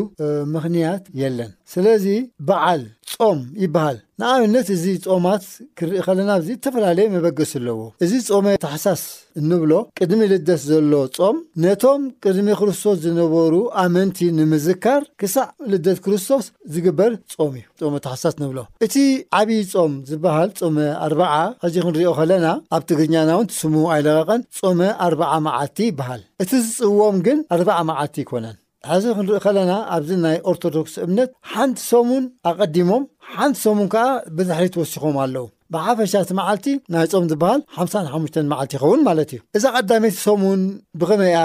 ምኽንያት 0.54 1.04
የለን 1.22 1.52
ስለዚ 1.76 2.06
በዓል 2.50 2.84
ጾም 3.16 3.40
ይበሃል 3.64 3.98
ንኣብነት 4.22 4.68
እዚ 4.76 4.86
ጾማት 5.08 5.44
ክርኢ 5.80 6.00
ከለና 6.08 6.32
ዚ 6.48 6.50
ዝተፈላለየ 6.58 7.08
መበገሱ 7.16 7.54
ኣለዎ 7.62 7.80
እዚ 8.06 8.14
ጾመ 8.30 8.44
ተሓሳስ 8.66 9.04
እንብሎ 9.42 9.72
ቅድሚ 10.00 10.22
ልደስ 10.32 10.62
ዘሎ 10.70 10.94
ጾም 11.18 11.38
ነቶም 11.64 12.02
ቅድሚ 12.24 12.48
ክርስቶስ 12.60 12.98
ዝነበሩ 13.06 13.54
ኣመንቲ 13.84 14.20
ንምዝካር 14.38 15.02
ክሳዕ 15.22 15.48
ልደት 15.72 16.00
ክርስቶስ 16.06 16.46
ዝግበር 16.74 17.12
ጾም 17.36 17.54
እዩ 17.60 17.66
ጾም 17.84 17.96
ተሓሳስ 18.06 18.36
ንብሎ 18.42 18.58
እቲ 18.88 18.96
ዓብዪ 19.42 19.60
ጾም 19.74 19.94
ዝበሃል 20.10 20.52
ጾመ 20.62 20.76
ኣርባዓ 21.06 21.36
ሕዚ 21.66 21.76
ክንሪዮ 21.86 22.12
ኸለና 22.20 22.46
ኣብ 22.78 22.84
ትግርኛና 22.92 23.30
እውን 23.38 23.50
ትስሙሁ 23.54 23.86
ኣይለቐቐን 23.96 24.44
ጾመ 24.62 24.80
ኣርባዓ 25.08 25.32
መዓልቲ 25.48 25.80
ይበሃል 25.92 26.22
እቲ 26.44 26.52
ዝጽብዎም 26.68 27.18
ግን 27.28 27.40
ኣርባዓ 27.58 27.80
መዓልቲ 27.92 28.16
ይኮነን 28.26 28.58
ሕዚ 28.92 29.04
ክንሪኢ 29.18 29.38
ከለና 29.44 29.74
ኣብዚ 29.96 30.10
ናይ 30.26 30.38
ኦርቶዶክስ 30.52 30.94
እምነት 31.06 31.30
ሓንቲ 31.52 31.78
ሰሙን 31.92 32.24
ኣቐዲሞም 32.52 33.04
ሓንቲ 33.34 33.58
ሰሙን 33.66 33.90
ከዓ 33.96 34.06
ብዛሕሪት 34.38 34.74
ትወሲኾም 34.76 35.18
ኣለዉ 35.26 35.44
ብሓፈሻቲ 35.74 36.30
መዓልቲ 36.40 36.66
ናይ 36.94 37.06
ፆም 37.14 37.26
ዝበሃል 37.34 37.62
ሓሓሙተ 37.94 38.36
መዓልቲ 38.52 38.74
ይኸውን 38.78 39.02
ማለት 39.08 39.30
እዩ 39.36 39.42
እዛ 39.58 39.64
ቐዳሜይቲ 39.78 40.16
ሰሙን 40.28 40.62
ብኸመይእኣ 41.02 41.38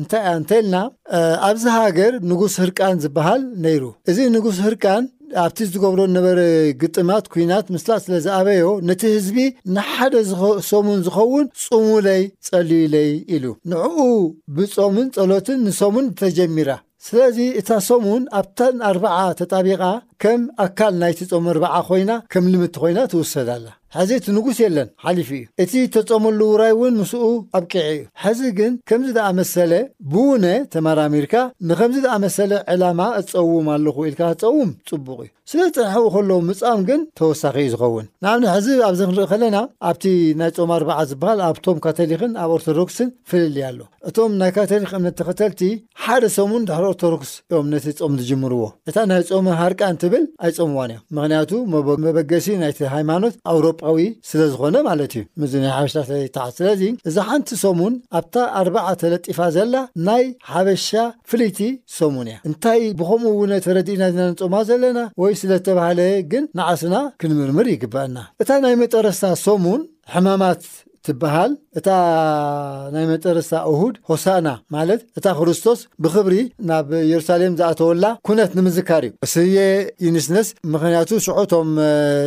እንታይ 0.00 0.20
እያ 0.26 0.32
እንተይኢልና 0.42 0.76
ኣብዚ 1.48 1.64
ሃገር 1.78 2.14
ንጉስ 2.30 2.56
ህርቃን 2.62 2.98
ዝበሃል 3.04 3.42
ነይሩ 3.66 3.84
እዚ 4.12 4.18
ንጉስ 4.36 4.58
ህርቃን 4.68 5.04
ኣብቲ 5.42 5.58
ዝገብሮ 5.70 6.00
ነበረ 6.16 6.40
ግጥማት 6.82 7.24
ኩናት 7.32 7.66
ምስላእ 7.74 8.00
ስለ 8.04 8.12
ዝኣበዮ 8.26 8.66
ነቲ 8.88 9.02
ህዝቢ 9.16 9.38
ንሓደ 9.76 10.14
ሰሙን 10.70 11.00
ዝኸውን 11.06 11.46
ፅሙለይ 11.64 12.22
ጸሊዩለይ 12.48 13.10
ኢሉ 13.36 13.44
ንዕኡ 13.72 13.98
ብጾምን 14.56 15.08
ጸሎትን 15.16 15.58
ንሶሙን 15.68 16.06
ተጀሚራ 16.20 16.68
ስለዚ 17.04 17.38
እታ 17.60 17.70
ሶሙን 17.86 18.22
ኣብታን 18.38 18.76
ኣርበዓ 18.90 19.16
ተጣቢቓ 19.40 19.82
ከም 20.22 20.42
ኣካል 20.66 20.94
ናይትጸሙ 21.02 21.44
ርበዓ 21.56 21.74
ኮይና 21.88 22.12
ከም 22.32 22.44
ልምቲ 22.52 22.74
ኾይና 22.82 22.98
ትውሰዳኣላ 23.12 23.66
ሕዚ 23.96 24.10
እትንጉስ 24.20 24.58
የለን 24.64 24.88
ሓሊፉ 25.04 25.30
እዩ 25.38 25.44
እቲ 25.64 25.72
ተጸምሉ 25.96 26.40
ውራይ 26.52 26.72
እውን 26.76 26.96
ምስኡ 27.02 27.24
ኣብ 27.58 27.64
ቅዐ 27.72 27.84
እዩ 27.94 28.00
ሕዚ 28.24 28.40
ግን 28.58 28.72
ከምዝ 28.88 29.12
ደኣ 29.18 29.28
መሰለ 29.40 29.72
ብእውነ 30.12 30.44
ተመራሚርካ 30.74 31.34
ንኸምዝ 31.70 32.00
ደኣ 32.06 32.14
መሰለ 32.26 32.52
ዕላማ 32.74 33.00
እጸዉም 33.20 33.68
ኣለኹ 33.76 33.96
ኢልካ 34.10 34.20
ጸዉም 34.42 34.70
ጽቡቕ 34.88 35.20
እዩ 35.26 35.30
ስለ 35.50 35.60
ዝጠንሐኡ 35.66 36.04
ከሎ 36.12 36.30
ምፃም 36.46 36.80
ግን 36.86 37.00
ተወሳኺ 37.18 37.54
እዩ 37.64 37.68
ዝኸውን 37.72 38.06
ንኣብኒ 38.24 38.44
ሕዚ 38.54 38.66
ኣብዚ 38.86 39.00
ክንርኢ 39.08 39.26
ከለና 39.32 39.56
ኣብቲ 39.88 40.04
ናይ 40.38 40.48
ፆማ 40.56 40.70
ኣርዓ 40.76 40.96
ዝበሃል 41.10 41.40
ኣብቶም 41.48 41.76
ካቶሊክን 41.84 42.32
ኣብ 42.42 42.50
ኦርቶዶክስን 42.54 43.08
ፍልልያ 43.30 43.64
ኣሎ 43.70 43.80
እቶም 44.08 44.32
ናይ 44.40 44.50
ካቶሊክ 44.56 44.90
እምነት 44.98 45.16
ተኸተልቲ 45.20 45.60
ሓደ 46.06 46.22
ሰሙን 46.38 46.62
ድሕሪ 46.70 46.84
ኦርቶዶክስ 46.94 47.30
እዮም 47.52 47.68
ነቲ 47.74 47.86
ፆሙ 48.00 48.12
ዝጅምርዎ 48.22 48.64
እታ 48.90 48.96
ናይ 49.10 49.22
ፆሙ 49.30 49.46
ሃርቃ 49.60 49.80
ንትብል 49.96 50.24
ኣይፀምዋን 50.48 50.90
እዮም 50.96 51.04
ምክንያቱ 51.18 51.52
መበገሲ 52.06 52.48
ናይቲ 52.62 52.80
ሃይማኖት 52.94 53.36
ኣውሮጳዊ 53.52 54.00
ስለ 54.32 54.40
ዝኾነ 54.54 54.76
ማለት 54.88 55.14
እዩ 55.22 55.24
እዚ 55.48 55.54
ናይ 55.66 55.70
ሓበሻ 55.76 55.94
ስለይትዓ 56.10 56.46
ስለዚ 56.58 56.82
እዚ 57.10 57.16
ሓንቲ 57.30 57.50
ሶሙን 57.64 57.94
ኣብታ 58.20 58.34
ኣርባዓ 58.62 58.86
ተለጢፋ 59.04 59.38
ዘላ 59.58 59.74
ናይ 60.10 60.26
ሓበሻ 60.52 60.90
ፍልይቲ 61.30 61.60
ሶሙን 62.00 62.28
እያ 62.32 62.36
እንታይ 62.50 62.82
ብከምኡ 63.00 63.32
እውነ 63.38 63.52
ተረዲእና 63.68 64.04
ና 64.20 64.28
ንፆማ 64.34 64.54
ዘለና 64.70 65.00
ወይ 65.22 65.32
ስለ 65.42 65.50
ዝተባህለ 65.58 66.00
ግን 66.32 66.44
ንዓስና 66.58 66.96
ክንምርምር 67.20 67.66
ይግብአና 67.74 68.16
እታ 68.42 68.50
ናይ 68.64 68.74
መጠረስ 68.82 69.20
ሶሙን 69.44 69.82
ሕማማት 70.14 70.60
ትበሃል 71.06 71.52
እታ 71.78 71.88
ናይ 72.94 73.04
መፀረሳ 73.10 73.50
እሁድ 73.70 73.94
ሆሳና 74.10 74.48
ማለት 74.76 75.00
እታ 75.18 75.26
ክርስቶስ 75.38 75.80
ብክብሪ 76.04 76.34
ናብ 76.70 76.88
የሩሳሌም 77.10 77.56
ዝኣተውላ 77.60 78.04
ኩነት 78.26 78.52
ንምዝካር 78.58 79.04
እዩ 79.08 79.28
ስዬ 79.34 79.56
ዩንስነስ 80.06 80.48
ምክንያቱ 80.74 81.10
ሽዑቶም 81.26 81.68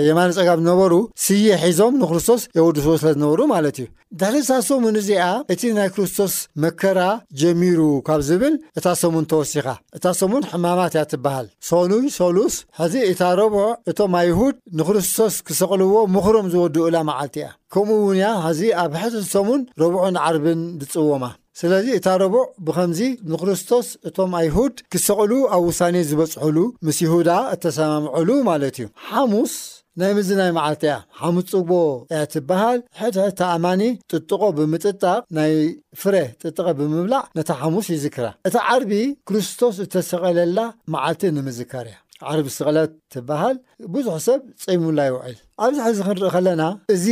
የማን 0.07 0.35
ፀጋም 0.37 0.61
ዝነበሩ 0.65 0.93
ስዬ 1.25 1.45
ሒዞም 1.63 1.93
ንክርስቶስ 2.03 2.43
የወዱስዎ 2.59 2.95
ስለ 3.03 3.11
ዝነበሩ 3.17 3.41
ማለት 3.55 3.79
እዩ 3.83 3.87
ድሕርሳ 4.19 4.51
ሰሙን 4.69 4.95
እዚኣ 4.99 5.25
እቲ 5.53 5.61
ናይ 5.77 5.87
ክርስቶስ 5.95 6.33
መከራ 6.63 6.99
ጀሚሩ 7.41 7.79
ካብ 8.07 8.21
ዝብል 8.29 8.55
እታ 8.79 8.85
ሰሙን 9.01 9.25
ተወሲኻ 9.31 9.65
እታ 9.97 10.05
ሰሙን 10.21 10.47
ሕማማት 10.51 10.93
እያ 10.97 11.03
ትበሃል 11.11 11.47
ሶሉይ 11.69 12.07
ሶሉስ 12.19 12.55
ሕዚ 12.79 12.95
እታ 13.11 13.21
ረቦዕ 13.39 13.67
እቶም 13.91 14.15
ኣይሁድ 14.21 14.55
ንክርስቶስ 14.79 15.35
ክሰቕልዎ 15.49 15.93
ምኽሮም 16.15 16.47
ዝወድኡላ 16.53 16.95
መዓልቲ 17.09 17.35
እያ 17.43 17.49
ከምኡ 17.73 17.97
እውን 18.03 18.17
ያ 18.25 18.27
ሕዚ 18.45 18.61
ኣብ 18.83 18.93
ሕዚሰሙን 19.01 19.61
ረቡዑን 19.81 20.15
ዓርብን 20.27 20.61
ዝጽዎማ 20.81 21.25
ስለዚ 21.59 21.87
እታ 21.97 22.07
ረቡዕ 22.21 22.43
ብኸምዚ 22.65 22.99
ንክርስቶስ 23.31 23.87
እቶም 24.09 24.31
ኣይሁድ 24.39 24.75
ክሰቕሉ 24.93 25.31
ኣብ 25.55 25.63
ውሳኔ 25.69 25.95
ዝበጽሑሉ 26.09 26.57
ምስ 26.87 26.97
ይሁዳ 27.05 27.29
እተሰማምዑሉ 27.55 28.29
ማለት 28.49 28.75
እዩ 28.79 28.87
ሓሙስ 29.09 29.53
ናይ 29.99 30.11
ምዝናይ 30.17 30.51
መዓልቲ 30.57 30.83
እያ 30.89 30.95
ሓሙስ 31.19 31.45
ጽግቦ 31.53 31.71
እያ 32.13 32.21
ትበሃል 32.33 32.79
ሕድሕተኣማኒ 33.01 33.81
ጥጥቆ 34.11 34.41
ብምጥጠቕ 34.57 35.21
ናይ 35.37 35.53
ፍሬ 36.01 36.15
ጥጥቐ 36.43 36.67
ብምብላዕ 36.79 37.23
ነታ 37.37 37.49
ሓሙስ 37.63 37.87
ይዝክራ 37.95 38.27
እታ 38.49 38.55
ዓርቢ 38.75 38.91
ክርስቶስ 39.29 39.77
እተሰቐለላ 39.85 40.59
መዓልቲ 40.95 41.23
ንምዝከር 41.37 41.87
እያ 41.91 41.97
ዓርቢ 42.29 42.45
ስቕለት 42.57 42.93
ትበሃል 43.13 43.57
ብዙሕ 43.95 44.15
ሰብ 44.27 44.39
ጸይሙላ 44.63 44.99
ይውዒል 45.09 45.37
ኣብዛሕዚ 45.65 45.97
ክንርኢ 46.07 46.31
ኸለና 46.33 46.63
እዚ 46.95 47.05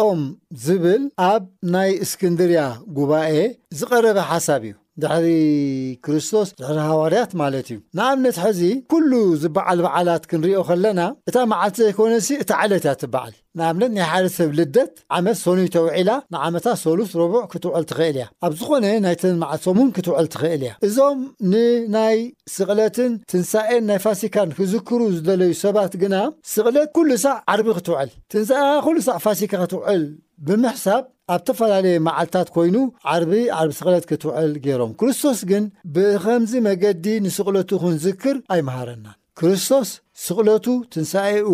ቶም 0.00 0.20
ዝብል 0.64 1.02
ኣብ 1.30 1.44
ናይ 1.74 1.90
እስክንድርያ 2.04 2.60
ጉባኤ 2.96 3.32
ዝቐረበ 3.78 4.18
ሓሳብ 4.28 4.62
እዩ 4.68 4.74
ድሕሪ 5.02 5.26
ክርስቶስ 6.04 6.48
ዝሕሪ 6.60 6.78
ሃዋርያት 6.90 7.32
ማለት 7.40 7.66
እዩ 7.72 7.78
ንኣብነት 7.98 8.36
ሕዚ 8.44 8.60
ኵሉ 8.92 9.10
ዝበዓል 9.42 9.78
በዓላት 9.84 10.24
ክንርዮ 10.30 10.56
ኸለና 10.68 11.00
እታ 11.30 11.36
መዓልቲ 11.52 11.76
ዘይኮነ 11.86 12.12
ሲ 12.26 12.30
እቲ 12.42 12.50
ዓለት 12.62 12.84
እያ 12.86 12.92
እትበዓል 12.96 13.34
ንኣብነት 13.60 13.92
ናይ 13.98 14.04
ሓደ 14.12 14.26
ሰብ 14.38 14.50
ልደት 14.58 14.92
ዓመት 15.18 15.38
ሰኑይ 15.44 15.68
ተውዒላ 15.76 16.10
ንዓመታት 16.34 16.78
ሰሉስ 16.84 17.10
ረቡዕ 17.20 17.42
ክትውዕል 17.54 17.84
ትኽእል 17.92 18.16
እያ 18.20 18.26
ኣብ 18.46 18.52
ዝኾነ 18.60 18.84
ናይተን 19.06 19.36
መዓልቶምን 19.42 19.88
ክትውዕል 19.98 20.26
ትኽእል 20.34 20.62
እያ 20.66 20.72
እዞም 20.88 21.18
ንናይ 21.54 22.18
ስቕለትን 22.56 23.12
ትንሣኤን 23.32 23.84
ናይ 23.90 24.00
ፋሲካን 24.06 24.50
ክዝክሩ 24.60 25.00
ዝደለዩ 25.16 25.54
ሰባት 25.64 25.92
ግና 26.04 26.14
ስቕለት 26.54 26.90
ኲሉ 26.98 27.10
ሳዕ 27.26 27.36
ዓርቢ 27.54 27.68
ክትውዕል 27.80 28.10
ትንሳኤያ 28.34 28.74
ኩሉ 28.88 28.96
ሳዕ 29.08 29.18
ፋሲካ 29.26 29.52
ክትውዕል 29.62 30.02
ብምሕሳብ 30.46 31.04
ኣብ 31.34 31.40
ዝተፈላለየ 31.40 31.96
መዓልትታት 32.06 32.48
ኮይኑ 32.54 32.76
ዓርቢ 33.12 33.32
ዓርቢ 33.60 33.72
ስቕለት 33.78 34.04
ክትውዕል 34.10 34.52
ገይሮም 34.64 34.92
ክርስቶስ 35.00 35.38
ግን 35.50 35.64
ብኸምዚ 35.94 36.52
መገዲ 36.68 37.04
ንስቕለቱ 37.24 37.70
ኽንዝክር 37.84 38.36
ኣይመሃረናን 38.54 39.16
ክርስቶስ 39.40 39.88
ስቕለቱ 40.26 40.66
ትንሣኡ 40.92 41.48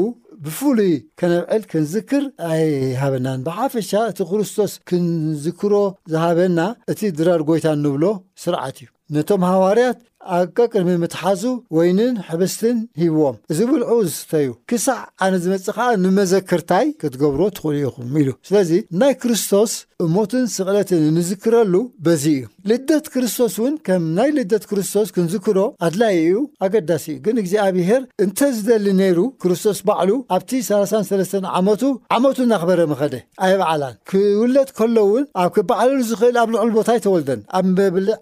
ብፍሉይ 0.44 0.94
ከነብዕል 1.20 1.62
ክንዝክር 1.70 2.24
ኣይሃበናን 2.50 3.40
ብሓፈሻ 3.46 3.90
እቲ 4.10 4.18
ክርስቶስ 4.30 4.72
ክንዝክሮ 4.88 5.74
ዝሃበና 6.12 6.60
እቲ 6.92 7.00
ድራር 7.18 7.42
ጐይታ 7.50 7.66
እንብሎ 7.76 8.04
ሥርዓት 8.42 8.76
እዩ 8.84 8.88
ነቶም 9.14 9.42
ሃዋርያት 9.50 9.98
ኣቀቅድሚ 10.36 10.90
ምትሓዙ 11.02 11.44
ወይንን 11.76 12.14
ሕብስትን 12.28 12.76
ሂብዎም 13.02 13.36
እዚ 13.52 13.58
ብልዑ 13.70 13.90
ዝስተዩ 14.08 14.48
ክሳዕ 14.70 15.00
ኣነ 15.24 15.34
ዝመፅእ 15.44 15.66
ከዓ 15.78 15.88
ንመዘክርታይ 16.04 16.86
ክትገብሮ 17.00 17.40
ትኽእሉ 17.56 17.74
ኢኹም 17.86 18.12
ኢሉ 18.20 18.28
ስለዚ 18.48 18.70
ናይ 19.02 19.14
ክርስቶስ 19.22 19.72
እሞትን 20.04 20.44
ስቕለትን 20.56 21.02
እንዝክረሉ 21.10 21.74
በዚ 22.06 22.24
እዩ 22.36 22.46
ልደት 22.70 23.06
ክርስቶስ 23.14 23.54
እውን 23.60 23.74
ከም 23.86 24.02
ናይ 24.16 24.30
ልደት 24.38 24.64
ክርስቶስ 24.70 25.08
ክንዝክሮ 25.16 25.58
ኣድላዪ 25.88 26.16
እዩ 26.24 26.36
ኣገዳሲ 26.66 27.04
እዩ 27.14 27.20
ግን 27.26 27.36
እግዚኣ 27.42 27.66
ብሄር 27.76 28.02
እንተዝደሊ 28.24 28.86
ነይሩ 29.02 29.18
ክርስቶስ 29.44 29.78
ባዕሉ 29.90 30.10
ኣብቲ 30.36 30.52
33ስ 30.70 31.32
ዓመቱ 31.60 31.82
ዓመቱ 32.16 32.36
እናኽበረ 32.46 32.80
ምኸደ 32.92 33.14
ኣይባዓላን 33.46 33.96
ክውለት 34.12 34.70
ከሎውን 34.80 35.26
ኣብ 35.42 35.50
ክበዓለሉ 35.58 36.00
ዝኽእል 36.10 36.38
ኣብ 36.44 36.50
ልዑል 36.54 36.72
ቦታ 36.78 36.88
ይተወልደን 36.98 37.42
ኣብ 37.60 37.66
በብሊእ 37.78 38.18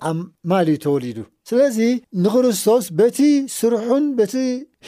ማል 0.53 0.69
ዩ 0.75 0.77
ተወሊዱ 0.87 1.21
ስለዚ 1.53 1.79
ንክርስቶስ 2.25 2.85
በቲ 2.99 3.19
ስርሑን 3.55 4.05
በቲ 4.19 4.35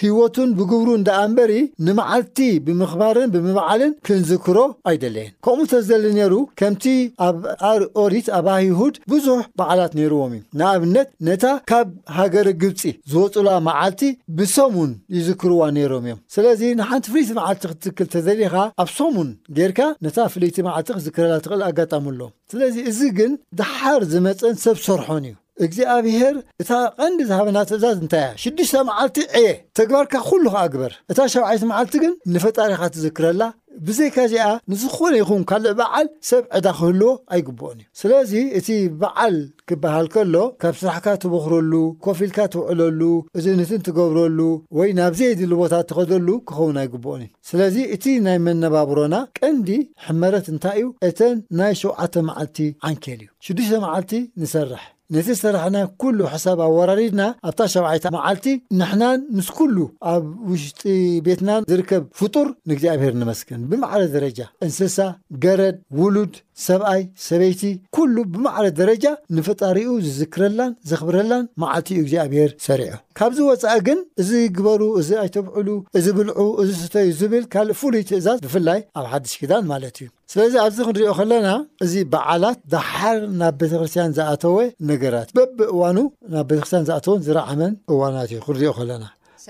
ህይወቱን 0.01 0.51
ብግብሩ 0.59 0.89
እንዳኣ 0.99 1.19
እምበሪ 1.29 1.53
ንመዓልቲ 1.87 2.39
ብምኽባርን 2.67 3.33
ብምባዓልን 3.35 3.93
ክንዝክሮ 4.07 4.57
ኣይደለየን 4.93 5.35
ከምኡ 5.47 5.65
እተዝዘሊ 5.67 6.05
ነይሩ 6.19 6.35
ከምቲ 6.61 6.85
ኣብ 7.27 7.37
ኣርኦሪት 7.71 8.29
ኣብይሁድ 8.39 8.95
ብዙሕ 9.15 9.41
በዓላት 9.61 9.93
ነይርዎም 9.99 10.33
እዩ 10.39 10.43
ንኣብነት 10.63 11.11
ነታ 11.29 11.45
ካብ 11.73 11.91
ሃገሪ 12.21 12.49
ግብጺ 12.65 12.83
ዝወጹላ 13.13 13.51
መዓልቲ 13.69 14.03
ብሰሙን 14.41 14.91
ይዝክርዋ 15.19 15.63
ነይሮም 15.79 16.07
እዮም 16.09 16.23
ስለዚ 16.37 16.63
ንሓንቲ 16.81 17.07
ፍለይቲ 17.15 17.31
መዓልቲ 17.43 17.63
ኽትትክል 17.75 18.09
ተዘሊኻ 18.17 18.55
ኣብ 18.85 18.91
ሰሙን 18.99 19.31
ጌርካ 19.59 19.81
ነታ 20.07 20.17
ፍለይቲ 20.37 20.57
መዓልቲ 20.71 20.89
ክዝክረላ 20.99 21.37
ትኽእል 21.47 21.65
ኣጋጣሙሎ 21.71 22.21
ስለዚ 22.55 22.77
እዙ 22.93 23.01
ግን 23.21 23.33
ደሓር 23.61 24.03
ዝመጸን 24.15 24.55
ሰብ 24.67 24.79
ሰርሖን 24.89 25.25
እዩ 25.31 25.35
እግዚኣብሄር 25.65 26.37
እታ 26.63 26.71
ቐንዲ 27.01 27.21
ዝሃበና 27.31 27.59
ትእዛዝ 27.71 27.99
እንታይ 28.05 28.23
እያ 28.25 28.31
ሽዱሽተ 28.43 28.77
መዓልቲ 28.91 29.19
ዕየ 29.41 29.49
ተግባርካ 29.79 30.15
ዅሉ 30.29 30.45
ከዓ 30.55 30.63
ግበር 30.73 30.93
እታ 31.13 31.19
ሸውዓይቲ 31.35 31.63
መዓልቲ 31.73 31.95
ግን 32.05 32.13
ንፈጣሪኻ 32.37 32.81
ትዝክረላ 32.95 33.43
ብዘካእዚኣ 33.87 34.45
ንዝኾነ 34.73 35.13
ይኹን 35.21 35.43
ካልእ 35.51 35.73
በዓል 35.79 36.07
ሰብ 36.29 36.43
ዕዳ 36.59 36.67
ኽህልዎ 36.79 37.09
ኣይግብኦን 37.35 37.79
እዩ 37.81 37.87
ስለዚ 38.01 38.33
እቲ 38.59 38.69
በዓል 39.01 39.37
ክበሃል 39.69 40.07
ከሎ 40.15 40.37
ካብ 40.63 40.75
ስራሕካ 40.81 41.07
ትበኽረሉ 41.23 41.73
ኮፊልካ 42.07 42.39
ትውዕለሉ 42.53 43.01
እዚ 43.39 43.47
ንትን 43.61 43.81
ትገብረሉ 43.89 44.39
ወይ 44.79 44.91
ናብ 44.99 45.17
ዘየድሊ 45.21 45.53
ቦታ 45.63 45.73
እትኸደሉ 45.85 46.29
ክኸውን 46.51 46.79
ኣይግብኦን 46.83 47.23
እዩ 47.27 47.31
ስለዚ 47.51 47.77
እቲ 47.97 48.05
ናይ 48.27 48.39
መነባብሮና 48.47 49.15
ቀንዲ 49.41 49.71
ሕመረት 50.07 50.49
እንታይ 50.55 50.79
እዩ 50.83 50.89
እተን 51.11 51.37
ናይ 51.61 51.75
ሸውዓተ 51.83 52.15
መዓልቲ 52.31 52.61
ዓንኬል 52.91 53.21
እዩ 53.27 53.31
ሽዱሽተ 53.49 53.75
መዓልቲ 53.87 54.13
ንሰርሕ 54.43 54.85
ነቲ 55.15 55.29
ስራሕና 55.41 55.79
ኩሉ 56.03 56.19
ሓሳብ 56.33 56.59
ኣወራሪድና 56.67 57.23
ኣብታ 57.49 57.61
ሸብዓይታ 57.75 58.07
መዓልቲ 58.17 58.47
ንሕና 58.81 59.05
ምስ 59.37 59.49
ኩሉ 59.59 59.77
ኣብ 60.13 60.25
ውሽጢ 60.53 60.83
ቤትናን 61.27 61.67
ዝርከብ 61.71 62.03
ፍጡር 62.21 62.49
ንእግዚኣብሄር 62.71 63.13
ንመስክን 63.21 63.61
ብመዕረ 63.71 64.01
ደረጃ 64.17 64.39
እንስሳ 64.67 64.97
ገረድ 65.45 65.77
ውሉድ 66.01 66.35
ሰብኣይ 66.67 67.03
ሰበይቲ 67.29 67.63
ኩሉ 67.97 68.17
ብመዕለ 68.35 68.67
ደረጃ 68.81 69.05
ንፈጣሪኡ 69.37 69.89
ዝዝክረላን 70.07 70.73
ዘኽብረላን 70.91 71.45
መዓልቲዩ 71.65 71.99
እግዚኣብሄር 72.05 72.51
ሰሪዑ 72.69 72.93
ካብዝወፃእ 73.19 73.81
ግን 73.89 73.99
እዚ 74.23 74.31
ግበሩ 74.59 74.83
እዚ 75.01 75.11
ኣይተብዕሉ 75.25 75.69
እዚ 75.99 76.07
ብልዑ 76.19 76.39
እዚ 76.63 76.71
ስተዩ 76.83 77.09
ዝብል 77.23 77.45
ካልእ 77.55 77.79
ፍሉይ 77.83 78.05
ትእዛዝ 78.11 78.41
ብፍላይ 78.47 78.81
ኣብ 79.01 79.07
ሓድሽ 79.13 79.35
ክዳን 79.43 79.65
ማለት 79.73 79.97
እዩ 80.03 80.09
ስለዚ 80.33 80.55
ኣብዚ 80.65 80.79
ክንሪኦ 80.87 81.11
ከለና 81.19 81.49
እዚ 81.85 81.95
በዓላት 82.13 82.59
ደሓር 82.75 83.19
ናብ 83.41 83.55
ቤተክርስትያን 83.63 84.15
ዝኣተወ 84.19 84.57
ነገራት 84.93 85.29
በብ 85.39 85.59
እዋኑ 85.75 85.99
ናብ 86.37 86.47
ቤተክርስትያን 86.53 86.87
ዝኣተውን 86.89 87.21
ዝረዓመን 87.27 87.73
እዋናት 87.93 88.31
እዩ 88.33 88.41
ክንሪኦ 88.47 88.73
ከለና 88.79 89.05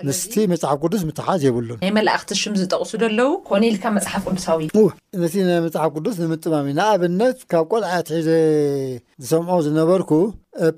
ምስቲ 0.06 0.34
መፅሓፍ 0.52 0.78
ቅዱስ 0.84 1.02
ምትሓዝ 1.08 1.40
የብሉን 1.46 1.78
ናይ 1.82 1.90
መላእክቲ 1.98 2.30
ሽ 2.40 2.50
ዝጠቕሱ 2.60 2.90
ደለው 3.02 3.28
ኮነኢልካ 3.48 3.84
መፅሓፍ 3.96 4.22
ቅዱሳዊ 4.30 4.64
ዩ 4.78 4.82
ነቲ 5.22 5.34
ናይ 5.48 5.58
መፅሓፍ 5.66 5.90
ቅዱስ 5.98 6.16
ንምጥማም 6.22 6.66
እዩ 6.70 6.74
ንኣብነት 6.78 7.38
ካብ 7.52 7.66
ቆልዓ 7.72 7.90
ኣትሒዚ 7.98 8.28
ዝሰምዖ 9.26 9.58
ዝነበርኩ 9.66 10.10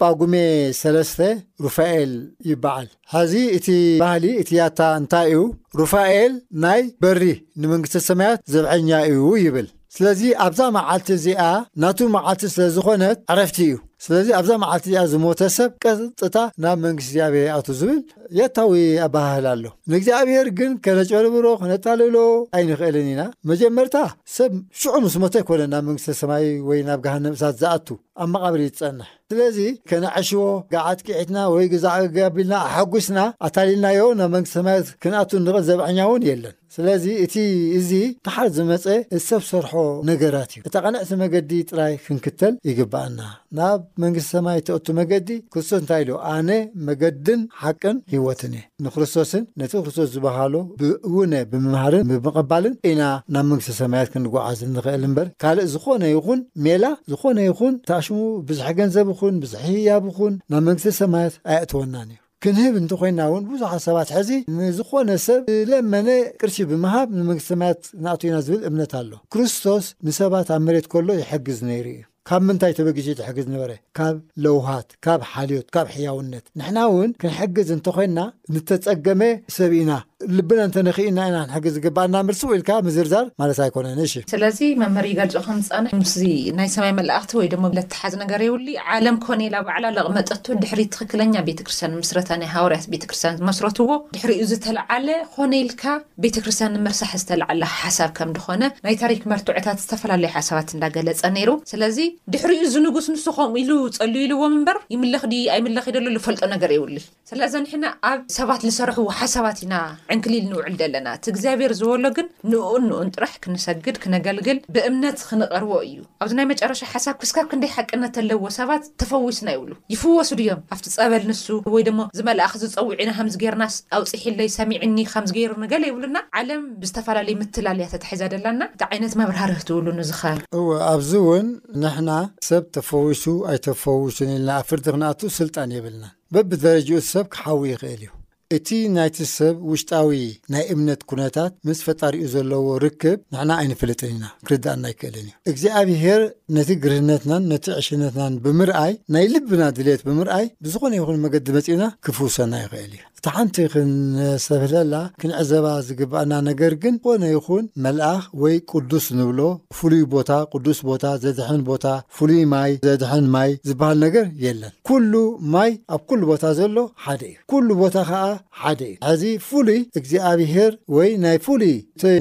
ጳጉሜ 0.02 0.34
ሰለስተ 0.80 1.20
ሩፋኤል 1.66 2.12
ይበዓል 2.50 2.88
ሓዚ 3.14 3.34
እቲ 3.58 3.68
ባህሊ 4.04 4.24
እቲ 4.42 4.50
ያታ 4.60 4.78
እንታይ 5.00 5.28
እዩ 5.32 5.40
ሩፋኤል 5.80 6.34
ናይ 6.66 6.82
በሪ 7.04 7.22
ንመንግስቲ 7.64 7.98
ሰማያት 8.10 8.42
ዘብዐኛ 8.56 8.90
እ 9.14 9.24
ይብል 9.46 9.68
ስለዚ 9.98 10.22
ኣብዛ 10.44 10.60
መዓልቲ 10.76 11.08
እዚኣ 11.18 11.40
ናቱ 11.82 11.98
መዓልቲ 12.14 12.40
ስለ 12.54 12.62
ዝኾነት 12.74 13.18
ዓረፍቲ 13.32 13.58
እዩ 13.66 13.76
ስለዚ 14.04 14.26
ኣብዛ 14.38 14.50
መዓልቲ 14.62 14.84
እዚኣ 14.90 15.02
ዝሞተ 15.12 15.40
ሰብ 15.54 15.70
ቀጥታ 15.82 16.36
ናብ 16.62 16.78
መንግስት 16.84 17.08
እግዚኣብሔር 17.10 17.46
ኣቱ 17.58 17.68
ዝብል 17.78 17.98
የታዊ 18.38 18.72
ኣባህል 19.06 19.46
ኣሎ 19.52 19.64
ንእግዚኣብሔር 19.92 20.48
ግን 20.58 20.72
ከነጨርብሮ 20.86 21.46
ክነጣልሎ 21.62 22.16
ኣይንኽእልን 22.58 23.08
ኢና 23.12 23.22
መጀመርታ 23.50 23.96
ሰብ 24.36 24.52
ሽዑ 24.80 24.94
ምስ 25.04 25.16
ሞቶ 25.22 25.34
ኣይኮነን 25.40 25.70
ናብ 25.76 25.84
መንግስቲ 25.88 26.10
ሰማይ 26.20 26.46
ወይ 26.68 26.80
ናብ 26.90 27.00
ግህን 27.06 27.24
ንምሳት 27.28 27.56
ዝኣቱ 27.62 27.88
ኣብ 28.24 28.28
መቓበሪ 28.34 28.62
ትጸንሕ 28.74 29.08
ስለዚ 29.32 29.58
ከነዐሽቦ 29.90 30.42
ጋዓትክዒትና 30.76 31.38
ወይ 31.54 31.64
ግዛጋቢልና 31.76 32.54
ኣሓጒስና 32.66 33.18
ኣታሊልናዮ 33.48 34.00
ናብ 34.20 34.30
መንግስቲ 34.36 34.54
ሰማይት 34.60 34.86
ክንኣቱ 35.04 35.30
ንቕን 35.46 35.64
ዘብዐኛ 35.70 35.98
እውን 36.08 36.22
የለን 36.30 36.54
ስለዚ 36.76 37.04
እቲ 37.24 37.34
እዚ 37.78 37.90
ብሓር 38.26 38.46
ዝመጸ 38.56 38.84
ዝተብ 39.24 39.42
ሰርሖ 39.50 39.72
ነገራት 40.08 40.50
እዩ 40.54 40.60
እታ 40.68 40.74
ቐንዕቲ 40.84 41.10
መገዲ 41.22 41.50
ጥራይ 41.70 41.94
ክንክተል 42.06 42.54
ይግባአና 42.68 43.18
ናብ 43.58 43.78
መንግስቲ 44.02 44.28
ሰማይት 44.36 44.64
ተእቱ 44.70 44.86
መገዲ 44.98 45.28
ክርስቶስ 45.52 45.78
እንታይ 45.82 46.02
ኢሉ 46.04 46.12
ኣነ 46.32 46.50
መገድን 46.88 47.40
ሓቅን 47.62 47.96
ህይወትን 48.14 48.54
እየ 48.58 48.64
ንክርስቶስን 48.86 49.44
ነቲ 49.62 49.72
ክርስቶስ 49.86 50.08
ዝበሃሎ 50.16 50.54
ብእውነ 50.82 51.32
ብምምሃርን 51.52 52.04
ብምቐባልን 52.10 52.76
ኢና 52.90 53.02
ናብ 53.36 53.46
መንግስቲ 53.52 53.74
ሰማያት 53.82 54.10
ክንጓዓዝ 54.14 54.60
ንኽእል 54.76 55.04
እምበር 55.08 55.28
ካልእ 55.44 55.68
ዝኾነ 55.76 56.02
ይኹን 56.14 56.42
ሜላ 56.68 56.84
ዝኾነ 57.14 57.38
ይኹን 57.50 57.74
ተኣሽሙ 57.92 58.18
ብዙሕ 58.50 58.68
ገንዘብ 58.82 59.08
ኹን 59.20 59.34
ብዙሒ 59.44 59.64
ህያብ 59.80 60.06
ኹን 60.18 60.36
ናብ 60.52 60.62
መንግስቲ 60.70 60.90
ሰማያት 61.02 61.36
ኣየእትወናን 61.52 62.08
እዩ 62.14 62.20
ክንህብ 62.44 62.74
እንተኮይንና 62.80 63.20
እውን 63.28 63.44
ብዙሓት 63.52 63.80
ሰባት 63.88 64.08
ሕዚ 64.16 64.30
ንዝኾነ 64.56 65.08
ሰብ 65.26 65.40
ዝለመነ 65.60 66.08
ቅርሺ 66.40 66.56
ብምሃብ 66.70 67.08
ንመንግስቲ 67.18 67.48
ሰማያት 67.52 67.80
ንኣት 68.04 68.22
ኢና 68.28 68.36
ዝብል 68.48 68.60
እምነት 68.68 68.92
ኣሎ 69.00 69.12
ክርስቶስ 69.32 69.84
ንሰባት 70.08 70.48
ኣብ 70.56 70.62
መሬት 70.68 70.86
ከሎ 70.92 71.08
ይሕግዝ 71.22 71.58
ነይሩ 71.70 71.86
እዩ 71.94 72.02
ካብ 72.28 72.42
ምንታይ 72.48 72.72
ተበጊሺ 72.76 73.06
ዝሕግዝ 73.18 73.46
ነበረ 73.54 73.72
ካብ 73.98 74.16
ለውሃት 74.44 74.88
ካብ 75.06 75.20
ሓልዮት 75.32 75.66
ካብ 75.74 75.86
ሕያውነት 75.96 76.44
ንሕና 76.58 76.78
እውን 76.90 77.10
ክንሕግዝ 77.20 77.68
እንተ 77.76 77.86
ኮንና 77.96 78.20
ንተጸገመ 78.54 79.22
ሰብ 79.56 79.72
ኢና 79.80 79.90
ልብና 80.36 80.60
እንተንኽእልናኢና 80.66 81.38
ንሕጊ 81.48 81.64
ዝግባኣና 81.74 82.14
ምርስ 82.26 82.38
ኢልካ 82.56 82.70
ምዝርዛር 82.86 83.24
ማለት 83.40 83.58
ኣይኮነን 83.64 83.98
እሺ 84.04 84.12
ስለዚ 84.32 84.58
መመሪ 84.82 85.06
ይገልፅ 85.12 85.34
ከምዝፃንሕ 85.48 85.90
ምስ 86.02 86.14
ናይ 86.58 86.68
ሰማይ 86.74 86.92
መላእኽቲ 86.98 87.32
ወይ 87.38 87.48
ድሞ 87.52 87.64
ብለተሓዝ 87.72 88.14
ነገር 88.22 88.40
የውሉ 88.46 88.66
ዓለም 88.94 89.16
ኮነ 89.24 89.40
ኢላ 89.48 89.56
በዕላ 89.66 89.84
ለቕ 89.96 90.06
መጠቱ 90.18 90.46
ድሕሪ 90.62 90.80
ትኽክለኛ 90.94 91.34
ቤተክርስትያን 91.48 91.96
ምስረታ 92.02 92.30
ናይ 92.42 92.48
ሃዋርያት 92.54 92.86
ቤተክርስትያን 92.94 93.36
ዝመስረትዎ 93.40 93.90
ድሕሪኡ 94.14 94.46
ዝተለዓለ 94.52 95.06
ኮነ 95.36 95.52
ኢልካ 95.64 95.84
ቤተክርስትያን 96.26 96.74
ንምርሳሕ 96.78 97.12
ዝተለዓለ 97.24 97.60
ሓሳብ 97.82 98.10
ከምድኾነ 98.20 98.64
ናይ 98.86 98.96
ታሪክ 99.04 99.20
መርትዑታት 99.34 99.78
ዝተፈላለዩ 99.84 100.32
ሓሳባት 100.38 100.72
እንዳገለፀ 100.78 101.22
ነይሩ 101.36 101.50
ስለዚ 101.74 102.00
ድሕሪኡ 102.36 102.64
ዝንጉስ 102.76 103.08
ንስ 103.16 103.28
ከም 103.38 103.52
ኢሉ 103.64 103.70
ፀልዩ 104.00 104.24
ኢሉዎም 104.28 104.56
ምበር 104.62 104.78
ይምልኽ 104.96 105.22
ኣይምለኽ 105.56 105.86
ደሎ 105.98 106.08
ዝፈልጦ 106.22 106.42
ነገር 106.56 106.70
የውሉ 106.78 106.96
ስለዚ 107.32 107.52
ኒሕና 107.66 107.86
ኣብ 108.12 108.18
ሰባት 108.38 108.60
ዝሰርሕዎ 108.70 109.08
ሓሳባት 109.20 109.60
ኢና 109.66 109.74
ዕንክሊል 110.14 110.44
ንውዕል 110.52 110.74
ደለና 110.82 111.08
እቲ 111.16 111.24
እግዚኣብሔር 111.32 111.72
ዝበሎ 111.80 112.04
ግን 112.16 112.26
ንኡን 112.52 112.84
ንኡን 112.90 113.08
ጥራሕ 113.16 113.34
ክንሰግድ 113.44 113.96
ክነገልግል 114.02 114.58
ብእምነት 114.74 115.18
ክንቐርቦ 115.28 115.70
እዩ 115.86 115.98
ኣብዚ 116.24 116.32
ናይ 116.38 116.46
መጨረሻ 116.52 116.80
ሓሳብ 116.92 117.16
ክስካብ 117.22 117.46
ክንደይ 117.52 117.70
ሓቅ 117.76 117.90
ነተለዎ 118.04 118.44
ሰባት 118.58 118.84
ተፈዊስና 119.02 119.48
ይብሉ 119.56 119.72
ይፍወሱ 119.94 120.30
ድ 120.40 120.44
ዮም 120.48 120.60
ኣብቲ 120.74 120.86
ፀበል 120.96 121.24
ንሱ 121.30 121.46
ወይ 121.74 121.84
ድሞ 121.88 121.98
ዝመልኣኸ 122.18 122.52
ዝፀዊዑኢና 122.62 123.10
ከምዝገርናስ 123.18 123.76
ኣውፂሒኢሎይ 123.98 124.50
ሰሚዕኒ 124.58 124.98
ከምዝገይር 125.12 125.54
ንገሌ 125.64 125.84
ይብሉና 125.90 126.18
ዓለም 126.40 126.62
ብዝተፈላለዩ 126.82 127.36
ምትላለያ 127.42 127.88
ተታሒዘ 127.94 128.22
ደላና 128.34 128.60
እቲ 128.74 128.82
ዓይነት 128.90 129.14
መብርሃሪ 129.22 129.52
ክትብሉ 129.60 129.86
ንዚኻ 130.00 130.20
እ 130.60 130.64
ኣብዚ 130.92 131.12
እውን 131.22 131.48
ንሕና 131.84 132.10
ሰብ 132.50 132.64
ተፈዊሱ 132.78 133.24
ኣይተፈዊሱን 133.54 134.32
ኢልና 134.36 134.50
ኣ 134.58 134.68
ፍርቲ 134.70 134.86
ክንኣቱኡ 134.96 135.32
ስልጣን 135.40 135.74
የብልና 135.78 136.04
በቢደረጅኡት 136.34 137.06
ሰብ 137.14 137.26
ክሓዊ 137.34 137.60
ይኽእል 137.72 138.00
እዩ 138.04 138.10
እቲ 138.54 138.68
ናይቲ 138.96 139.18
ሰብ 139.36 139.54
ውሽጣዊ 139.70 140.10
ናይ 140.52 140.64
እምነት 140.74 141.00
ኩነታት 141.10 141.52
ምስ 141.68 141.78
ፈጣሪኡ 141.86 142.26
ዘለዎ 142.34 142.66
ርክብ 142.84 143.18
ንዕና 143.34 143.50
ኣይን 143.60 143.72
ፍልጥን 143.80 144.10
ኢና 144.16 144.24
ክርዳእና 144.46 144.84
ይክእልን 144.92 145.26
እ 145.30 145.34
እግዚኣብሄር 145.52 146.22
ነቲ 146.58 146.70
ግርህነትናን 146.84 147.48
ነቲ 147.52 147.66
ዕሽነትናን 147.80 148.34
ብምርኣይ 148.44 148.94
ናይ 149.16 149.26
ልብና 149.34 149.62
ድሌት 149.78 150.04
ብምርኣይ 150.08 150.46
ብዝኾነ 150.66 150.92
ይኹን 151.00 151.22
መገዲ 151.26 151.46
መጺእና 151.58 151.82
ክፍውሰና 152.08 152.52
ይኽእል 152.64 152.92
እዩ 152.98 153.02
ሓንቲ 153.34 153.56
ክንሰተብህለላ 153.72 154.94
ክንዕዘባ 155.20 155.66
ዝግባአና 155.86 156.32
ነገር 156.48 156.72
ግን 156.82 156.94
ኮነ 157.04 157.22
ይኹን 157.34 157.64
መልኣኽ 157.84 158.20
ወይ 158.42 158.54
ቅዱስ 158.72 159.06
ንብሎ 159.18 159.40
ፍሉይ 159.78 160.02
ቦታ 160.14 160.30
ቅዱስ 160.54 160.78
ቦታ 160.90 161.04
ዘድሐን 161.22 161.62
ቦታ 161.70 161.86
ፍሉይ 162.16 162.42
ማይ 162.52 162.72
ዘድሐን 162.86 163.26
ማይ 163.34 163.50
ዝበሃል 163.68 163.98
ነገር 164.06 164.26
የለን 164.44 164.74
ኩሉ 164.90 165.12
ማይ 165.54 165.72
ኣብ 165.96 166.02
ኩሉ 166.10 166.20
ቦታ 166.32 166.44
ዘሎ 166.58 166.76
ሓደ 167.06 167.22
እዩ 167.30 167.34
ኩሉ 167.52 167.68
ቦታ 167.82 167.96
ከዓ 168.10 168.22
ሓደ 168.60 168.80
እዩ 168.90 168.94
ሕዚ 169.08 169.24
ፍሉይ 169.48 169.80
እግዚኣብሄር 170.00 170.72
ወይ 170.96 171.10
ናይ 171.24 171.38
ፍሉይ 171.46 171.74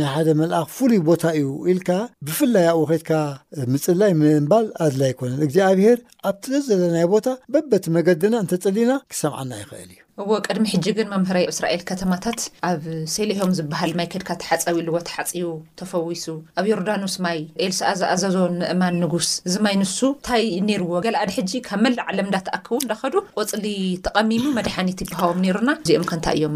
ናይ 0.04 0.10
ሓደ 0.14 0.28
መልኣኽ 0.42 0.68
ፍሉይ 0.78 1.00
ቦታ 1.10 1.24
እዩ 1.42 1.50
ኢልካ 1.74 1.90
ብፍላይ 2.30 2.66
ኣኡ 2.76 2.80
ኸድካ 2.94 3.12
ምፅላይ 3.74 4.12
ምንባል 4.24 4.66
ኣድላ 4.88 5.04
ይኮነን 5.14 5.44
እግዚኣብሄር 5.50 6.00
ኣብት 6.32 6.46
ዘለናይ 6.70 7.08
ቦታ 7.16 7.28
በበቲ 7.56 7.86
መገድና 8.00 8.34
እንተፅሊና 8.46 8.92
ክሰምዓና 9.14 9.52
ይክእል 9.64 9.92
እዩ 9.94 10.02
እዎ 10.24 10.32
ቅድሚ 10.48 10.66
ሕጂ 10.74 10.86
ግን 10.98 11.08
መምህራይ 11.14 11.46
እስራኤል 11.52 11.82
ከተማታት 11.90 12.40
ኣብ 12.68 12.84
ሴሌሆም 13.16 13.50
ዝበሃል 13.58 13.92
ማይ 14.00 14.08
ከድካ 14.12 14.30
ተሓፀዊ 14.42 14.76
ኢሉዎተሓፂው 14.84 15.50
ተፈዊሱ 15.80 16.26
ኣብ 16.60 16.66
ዮርዳኖስ 16.72 17.16
ማይ 17.26 17.40
ኤልሳኣዝኣዘዞ 17.66 18.36
ንእማን 18.60 18.96
ንጉስ 19.04 19.30
እዝማይ 19.48 19.76
ንሱ 19.82 19.98
እንታይ 20.18 20.46
ነርዎ 20.68 20.92
ገልኣድ 21.06 21.32
ሕጂ 21.38 21.52
ካብ 21.68 21.82
መላእ 21.88 22.06
ዓለም 22.14 22.30
እዳተኣክቡ 22.32 22.78
ንደኸዱ 22.86 23.16
ቆፅሊ 23.40 23.66
ተቐሚሙ 24.06 24.46
መድሓኒት 24.60 25.02
ይበሃቦም 25.06 25.42
ነይሩና 25.46 25.70
እዚኦም 25.84 26.08
ከንታይ 26.12 26.38
እዮም 26.40 26.56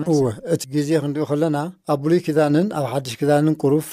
እቲ 0.56 0.62
ግዜ 0.76 0.90
ክንሪኦ 1.04 1.28
ከለና 1.32 1.58
ኣብ 1.96 2.00
ብሉይ 2.06 2.22
ክዛንን 2.28 2.70
ኣብ 2.82 2.88
ሓድሽ 2.94 3.16
ክዛንን 3.24 3.58
ቅሩብ 3.64 3.84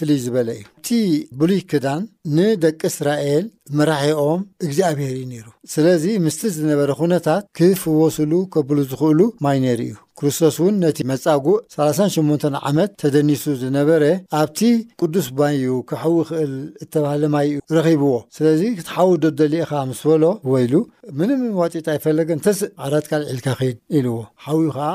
ፍልይ 0.00 0.20
ዝበለ 0.26 0.50
እዩ 0.62 0.66
እቲ 0.90 0.96
ብሉይ 1.38 1.58
ክዳን 1.70 2.02
ንደቂ 2.36 2.80
እስራኤል 2.90 3.44
ምራሒኦም 3.78 4.40
እግዚኣብሔር 4.66 5.10
እዩ 5.16 5.24
ነይሩ 5.32 5.46
ስለዚ 5.72 6.04
ምስቲ 6.24 6.40
ዝነበረ 6.56 6.90
ዅነታት 7.00 7.44
ክፍወስሉ 7.58 8.32
ከብሉ 8.52 8.76
ዝኽእሉ 8.90 9.20
ማይ 9.44 9.58
ነይሩ 9.64 9.80
እዩ 9.88 9.94
ክርስቶስ 10.20 10.56
እውን 10.60 10.76
ነቲ 10.84 10.98
መፃጉእ 11.10 11.58
38 11.74 12.46
ዓመት 12.68 12.90
ተደኒሱ 13.02 13.42
ዝነበረ 13.62 14.02
ኣብቲ 14.40 14.60
ቅዱስ 15.00 15.26
ባንዩ 15.38 15.66
ክሕዊ 15.90 16.14
ክእል 16.30 16.54
እተባህለ 16.84 17.22
ማይ 17.34 17.46
ዩ 17.54 17.58
ረኺብዎ 17.76 18.12
ስለዚ 18.36 18.62
ክትሓው 18.78 19.10
ዶ 19.24 19.30
ደሊአኻ 19.40 19.72
ምስ 19.90 20.02
በሎ 20.10 20.24
ወይሉ 20.52 20.74
ምንም 21.18 21.40
ዋጢጣ 21.60 21.86
ኣይፈለገን 21.94 22.40
ተስእ 22.46 22.72
ዓራትካ 22.86 23.12
አልዒልካ 23.18 23.46
ኸይድ 23.60 23.76
ኢልዎ 23.98 24.16
ሓዊ 24.46 24.62
ከዓ 24.76 24.88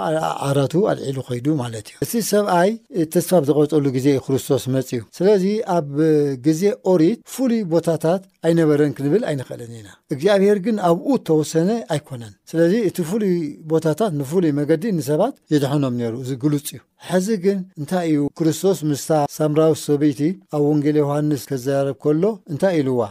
ዓራቱ 0.49 0.73
ኣልዒሉ 0.91 1.17
ኸይዱ 1.29 1.45
ማለት 1.63 1.85
እዩ 1.91 1.97
እቲ 2.05 2.15
ሰብኣይ 2.31 2.69
ተስፋ 3.13 3.31
ብ 3.43 3.47
ዝቐፀሉ 3.49 3.85
ግዜ 3.97 4.07
ዩ 4.17 4.21
ክርስቶስ 4.27 4.65
መፅእዩ 4.75 5.01
ስለዚ 5.19 5.45
ኣብ 5.77 5.89
ግዜ 6.47 6.61
ኦሪት 6.91 7.19
ፍሉይ 7.35 7.61
ቦታታት 7.73 8.21
ኣይነበረን 8.47 8.93
ክንብል 8.95 9.23
ኣይንክእለን 9.31 9.73
ኢና 9.79 9.89
እግዚኣብሔር 10.13 10.57
ግን 10.67 10.77
ኣብኡ 10.89 11.07
እተወሰነ 11.19 11.69
ኣይኮነን 11.95 12.33
ስለዚ 12.51 12.73
እቲ 12.89 12.97
ፍሉይ 13.11 13.33
ቦታታት 13.73 14.11
ንፍሉይ 14.21 14.51
መገዲ 14.61 14.85
ብ 14.99 15.12
የድሐኖም 15.53 15.95
ሩ 16.11 16.13
እዚ 16.23 16.31
ግሉፅ 16.43 16.65
እዩ 16.73 16.79
ሕዚ 17.07 17.27
ግን 17.43 17.57
እንታይ 17.79 18.05
እዩ 18.11 18.19
ክርስቶስ 18.39 18.77
ምስታ 18.89 19.09
ሳምራዊ 19.37 19.71
ሰበይቲ 19.85 20.19
ኣብ 20.55 20.61
ወንጌሌ 20.69 20.95
ዮሃንስ 21.03 21.41
ከዘራርብ 21.49 21.97
ከሎ 22.03 22.23
እንታይ 22.53 22.75
ኢሉዋ 22.81 23.01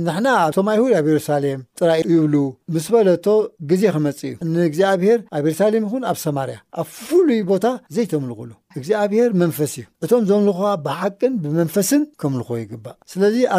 እንሕና 0.00 0.28
ቶም 0.56 0.68
ኣይሁድ 0.74 0.92
ኣብ 0.98 1.06
የሩሳሌም 1.10 1.60
ጥራይ 1.80 2.00
ይብሉ 2.14 2.34
ምስ 2.76 2.86
በለቶ 2.94 3.26
ግዜ 3.72 3.82
ክመፅ 3.96 4.20
እዩ 4.28 4.32
ንእግዚኣብሄር 4.56 5.18
ኣብ 5.38 5.44
የሩሳሌም 5.48 5.82
ይኹን 5.88 6.04
ኣብ 6.12 6.18
ሰማርያ 6.26 6.58
ኣብ 6.82 6.88
ፍሉይ 7.06 7.42
ቦታ 7.52 7.66
ዘይተምልኩሉ 7.96 8.50
እግዚኣብሔር 8.78 9.30
መንፈስ 9.44 9.74
እዩ 9.80 9.86
እቶም 10.06 10.24
ዘምልኾዋ 10.30 10.68
ብሓቅን 10.86 11.34
ብመንፈስን 11.44 12.04
ከምልኮዎ 12.22 12.58
ይግባእ 12.64 12.96
ስለዚ 13.14 13.36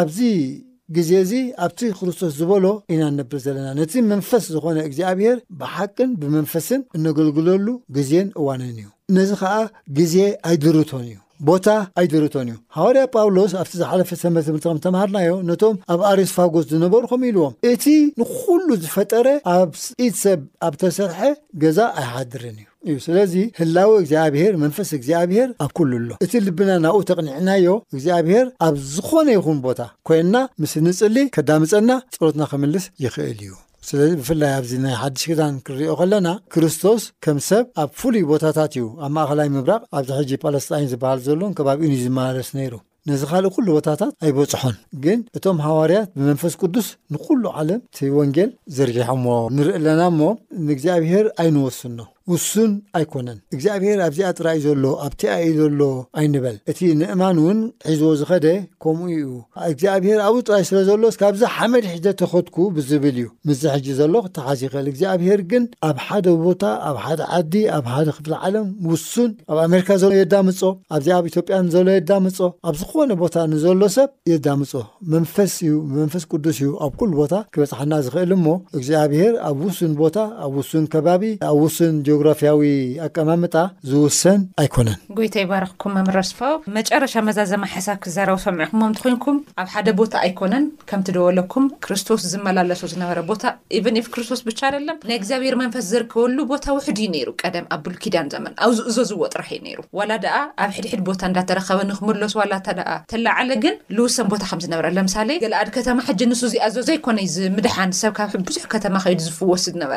ግዜ 0.96 1.10
እዚ 1.24 1.32
ኣብቲ 1.64 1.80
ክርስቶስ 1.98 2.30
ዝበሎ 2.38 2.64
ኢና 2.92 3.02
ነብር 3.18 3.38
ዘለና 3.44 3.66
ነቲ 3.80 3.92
መንፈስ 4.12 4.44
ዝኾነ 4.54 4.76
እግዚኣብሄር 4.88 5.36
ብሓቅን 5.60 6.10
ብመንፈስን 6.20 6.80
እነገልግለሉ 6.96 7.66
ግዜን 7.96 8.28
እዋንን 8.40 8.70
እዩ 8.72 8.88
ነዚ 9.16 9.30
ከዓ 9.42 9.54
ግዜ 9.98 10.16
ኣይድርቶን 10.52 11.04
እዩ 11.08 11.14
ቦታ 11.50 11.66
ኣይድርቶን 12.02 12.48
እዩ 12.52 12.56
ሃዋርያ 12.78 13.04
ጳውሎስ 13.14 13.52
ኣብቲ 13.60 13.74
ዝሓለፈ 13.82 14.10
ሰመ 14.22 14.34
ትምህርቲ 14.46 14.66
ከም 14.70 14.80
ተምሃርናዮ 14.86 15.36
ነቶም 15.50 15.76
ኣብ 15.94 16.02
ኣሪስፓጎስ 16.10 16.66
ዝነበሩ 16.72 17.02
ከም 17.12 17.22
ኢልዎም 17.30 17.54
እቲ 17.72 17.84
ንኩሉ 18.22 18.66
ዝፈጠረ 18.84 19.26
ኣብ 19.56 19.70
ኢድ 20.06 20.16
ሰብ 20.24 20.40
ኣብ 20.68 20.74
ተሰርሐ 20.82 21.20
ገዛ 21.64 21.78
ኣይሓድርን 22.00 22.58
እዩ 22.62 22.69
እዩ 22.88 22.98
ስለዚ 23.06 23.32
ህላዊ 23.58 23.90
እግዚኣብሄር 24.02 24.52
መንፈስ 24.62 24.90
እግዚኣብሄር 24.98 25.48
ኣብ 25.64 25.70
ኩሉ 25.78 25.90
ኣሎ 26.02 26.10
እቲ 26.24 26.32
ልብና 26.46 26.70
ናብኡ 26.84 27.00
ተቕኒዕናዮ 27.10 27.66
እግዚኣብሄር 27.94 28.46
ኣብ 28.66 28.74
ዝኾነ 28.94 29.26
ይኹን 29.36 29.58
ቦታ 29.66 29.80
ኮይና 30.08 30.34
ምስ 30.62 30.72
ንፅሊ 30.86 31.16
ከዳምፀና 31.36 31.90
ፀሮትና 32.16 32.42
ክምልስ 32.52 32.84
ይኽእል 33.04 33.38
እዩ 33.46 33.52
ስለዚ 33.88 34.10
ብፍላይ 34.20 34.52
ኣብዚ 34.58 34.72
ናይ 34.84 34.94
ሓድሽ 35.02 35.22
ክዳን 35.30 35.54
ክሪዮ 35.66 35.90
ኸለና 36.00 36.28
ክርስቶስ 36.52 37.02
ከም 37.24 37.38
ሰብ 37.50 37.64
ኣብ 37.82 37.90
ፍሉይ 38.00 38.22
ቦታታት 38.30 38.72
እዩ 38.76 38.84
ኣብ 39.04 39.12
ማእኸላይ 39.16 39.48
ምብራቕ 39.54 39.80
ኣብዚ 39.98 40.10
ሕጂ 40.20 40.30
ጳለስታን 40.42 40.86
ዝበሃል 40.92 41.20
ዘሎን 41.26 41.52
ከባቢኡን 41.58 41.94
ዩ 41.96 41.98
ዝመላለስ 42.06 42.50
ነይሩ 42.58 42.74
ነዚ 43.08 43.22
ካልእ 43.28 43.50
ኩሉ 43.56 43.66
ቦታታት 43.76 44.10
ኣይበፅሖን 44.24 44.74
ግን 45.04 45.18
እቶም 45.38 45.58
ሃዋርያት 45.66 46.08
ብመንፈስ 46.16 46.54
ቅዱስ 46.62 46.88
ንኩሉ 47.12 47.42
ዓለም 47.60 47.80
እቲ 47.86 47.98
ወንጌል 48.18 48.50
ዘርጊሖሞ 48.78 49.26
ንርኢ 49.56 49.70
ኣለና 49.78 50.02
ሞ 50.18 50.28
ንእግዚኣብሄር 50.66 51.26
ኣይንወስኖ 51.44 51.98
ውሱን 52.32 52.72
ኣይኮነን 52.98 53.38
እግዚኣብሄር 53.54 53.98
ኣብዚኣ 54.06 54.28
ጥራይ 54.38 54.58
ዘሎ 54.64 54.84
ኣብቲኣእዩ 55.06 55.54
ዘሎ 55.60 55.80
ኣይንበል 56.20 56.56
እቲ 56.70 56.78
ንእማን 57.00 57.38
እውን 57.42 57.58
ሒዝዎ 57.90 58.10
ዝኸደ 58.20 58.46
ከምኡ 58.82 59.08
እዩ 59.16 59.30
እግዚኣብሄር 59.70 60.18
ኣብኡ 60.26 60.38
ጥራይ 60.48 60.64
ስለ 60.68 60.76
ዘሎስ 60.88 61.16
ካብዚ 61.22 61.42
ሓመድ 61.56 61.84
ሒደ 61.92 62.06
ተኸድኩ 62.20 62.56
ብዝብል 62.76 63.16
እዩ 63.20 63.26
ምስዝ 63.48 63.64
ሕጂ 63.74 63.86
ዘሎ 64.00 64.14
ክተሓዝ 64.26 64.60
ይክእል 64.66 64.86
እግዚኣብሄር 64.92 65.40
ግን 65.52 65.64
ኣብ 65.88 65.96
ሓደ 66.06 66.26
ቦታ 66.44 66.62
ኣብ 66.90 66.96
ሓደ 67.04 67.20
ዓዲ 67.38 67.54
ኣብ 67.78 67.86
ሓደ 67.94 68.08
ክፍል 68.16 68.34
ዓለም 68.42 68.68
ውሱን 68.90 69.30
ኣብ 69.50 69.58
ኣሜሪካ 69.66 69.88
ዘሎ 70.04 70.10
የዳምፆ 70.20 70.60
ኣብዚኣ 70.98 71.16
ኣብ 71.20 71.26
ኢትዮጵያን 71.32 71.66
ዘሎ 71.74 71.88
የዳምፆ 71.98 72.38
ኣብ 72.70 72.74
ዝኾነ 72.82 73.10
ቦታ 73.24 73.34
ንዘሎ 73.54 73.82
ሰብ 73.96 74.10
የዳምፆ 74.32 74.72
መንፈስ 75.14 75.54
እዩ 75.66 75.72
መንፈስ 75.98 76.24
ቅዱስ 76.32 76.60
እዩ 76.62 76.70
ኣብ 76.86 76.94
ኩል 77.00 77.12
ቦታ 77.22 77.34
ክበፅሓና 77.54 77.92
ዝክእል 78.06 78.32
እሞ 78.38 78.46
እግዚኣብሄር 78.78 79.34
ኣብ 79.50 79.58
ውሱን 79.68 79.92
ቦታ 80.04 80.16
ኣብ 80.46 80.54
ውሱን 80.60 80.84
ከባቢ 80.94 81.24
ኣብ 81.50 81.58
ውሱን 81.66 81.94
ያ 82.20 82.52
ኣቀምጣዝሰ 83.04 84.22
ኣነይረክም 84.62 85.94
ስ 86.28 86.38
መጨረሻ 86.76 87.14
መዛዘማሓሳብ 87.28 87.96
ክዘረቡ 88.04 88.36
ሰምዒኩምቲኮይንኩም 88.44 89.36
ኣብ 89.62 89.68
ሓደ 89.74 89.88
ቦታ 90.00 90.14
ኣይኮነን 90.26 90.64
ከምቲ 90.90 91.08
ደወለኩም 91.16 91.64
ክርስቶስ 91.84 92.22
ዝመላለሶ 92.32 92.80
ዝነበረ 92.92 93.18
ቦታ 93.30 93.42
ኢቨን 93.78 93.96
ፍ 94.06 94.12
ክርስቶስ 94.14 94.40
ብቻሎም 94.48 94.84
ናይግዚኣብሔር 95.10 95.56
መንፈስ 95.62 95.84
ዝርከበሉ 95.92 96.38
ቦታ 96.52 96.64
ውሕድ 96.78 96.98
ዩ 97.04 97.08
ይሩ 97.20 97.28
ቀደም 97.42 97.66
ኣብልኪዳን 97.76 98.28
ዘመን 98.34 98.54
ኣብዚ 98.66 98.78
እዘዝዎ 98.92 99.22
ጥረሐዩ 99.34 99.60
ይሩ 99.72 99.80
ዋላ 100.00 100.12
ኣ 100.38 100.40
ኣብ 100.64 100.72
ሕድሕድ 100.78 101.02
ቦታ 101.08 101.22
እዳተረከበ 101.32 101.80
ንክመለሱ 101.90 102.34
ዋላ 102.42 102.52
ተለዓለ 103.12 103.50
ግን 103.64 103.76
ዝውሰን 103.98 104.28
ቦታ 104.34 104.42
ከምዝነበረ 104.52 104.86
ምሳሌ 105.10 105.30
ገልኣድ 105.46 105.70
ከተማ 105.78 105.98
ንሱ 106.32 106.42
ዝኣዘዘ 106.54 106.88
ኣይኮነዩ 106.96 107.36
ምድሓን 107.56 107.94
ሰብብዙሕ 108.02 108.64
ከተማ 108.76 108.94
ዝፍወስ 109.28 109.64
ነበ 109.84 109.92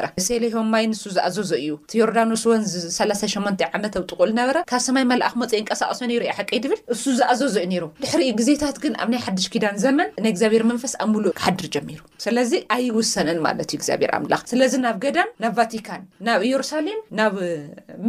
ሆ 0.58 0.62
ን 0.90 0.94
ዝኣዘ 1.04 1.38
እዩ 1.64 1.72
ዳንስወን38 2.18 3.64
ዓመ 3.76 3.84
ውጥቁል 4.02 4.30
ዝነበረ 4.34 4.58
ካብ 4.70 4.82
ሰማይ 4.88 5.06
መላኣክ 5.12 5.36
መፅእ 5.42 5.62
ንቀሳቀሶ 5.64 6.00
ሩ 6.22 6.24
ሓቀይድብል 6.40 6.80
እሱ 6.94 7.04
ዝኣዘዝ 7.20 7.56
ዩ 7.62 7.66
ነይሩ 7.72 7.86
ድሕሪ 8.04 8.22
ግዜታት 8.40 8.78
ግን 8.84 8.94
ኣብ 9.04 9.10
ናይ 9.14 9.22
ሓድሽ 9.26 9.46
ኪዳን 9.54 9.78
ዘመን 9.84 10.10
ናይ 10.24 10.32
እግዚኣብሔር 10.34 10.64
መንፈስ 10.72 10.94
ኣብ 11.04 11.08
ምሉእ 11.14 11.34
ክሓድር 11.40 11.68
ጀሚሩ 11.76 12.00
ስለዚ 12.26 12.52
ኣይውሰነን 12.76 13.40
ማለት 13.48 13.68
እዩ 13.74 13.80
እግዚኣብሔር 13.80 14.12
ኣምላኽ 14.18 14.42
ስለዚ 14.52 14.74
ናብ 14.86 14.98
ገዳን 15.06 15.30
ናብ 15.44 15.54
ቫቲካን 15.60 16.02
ናብ 16.30 16.42
ኢየሩሳሌም 16.50 17.00
ናብ 17.20 17.36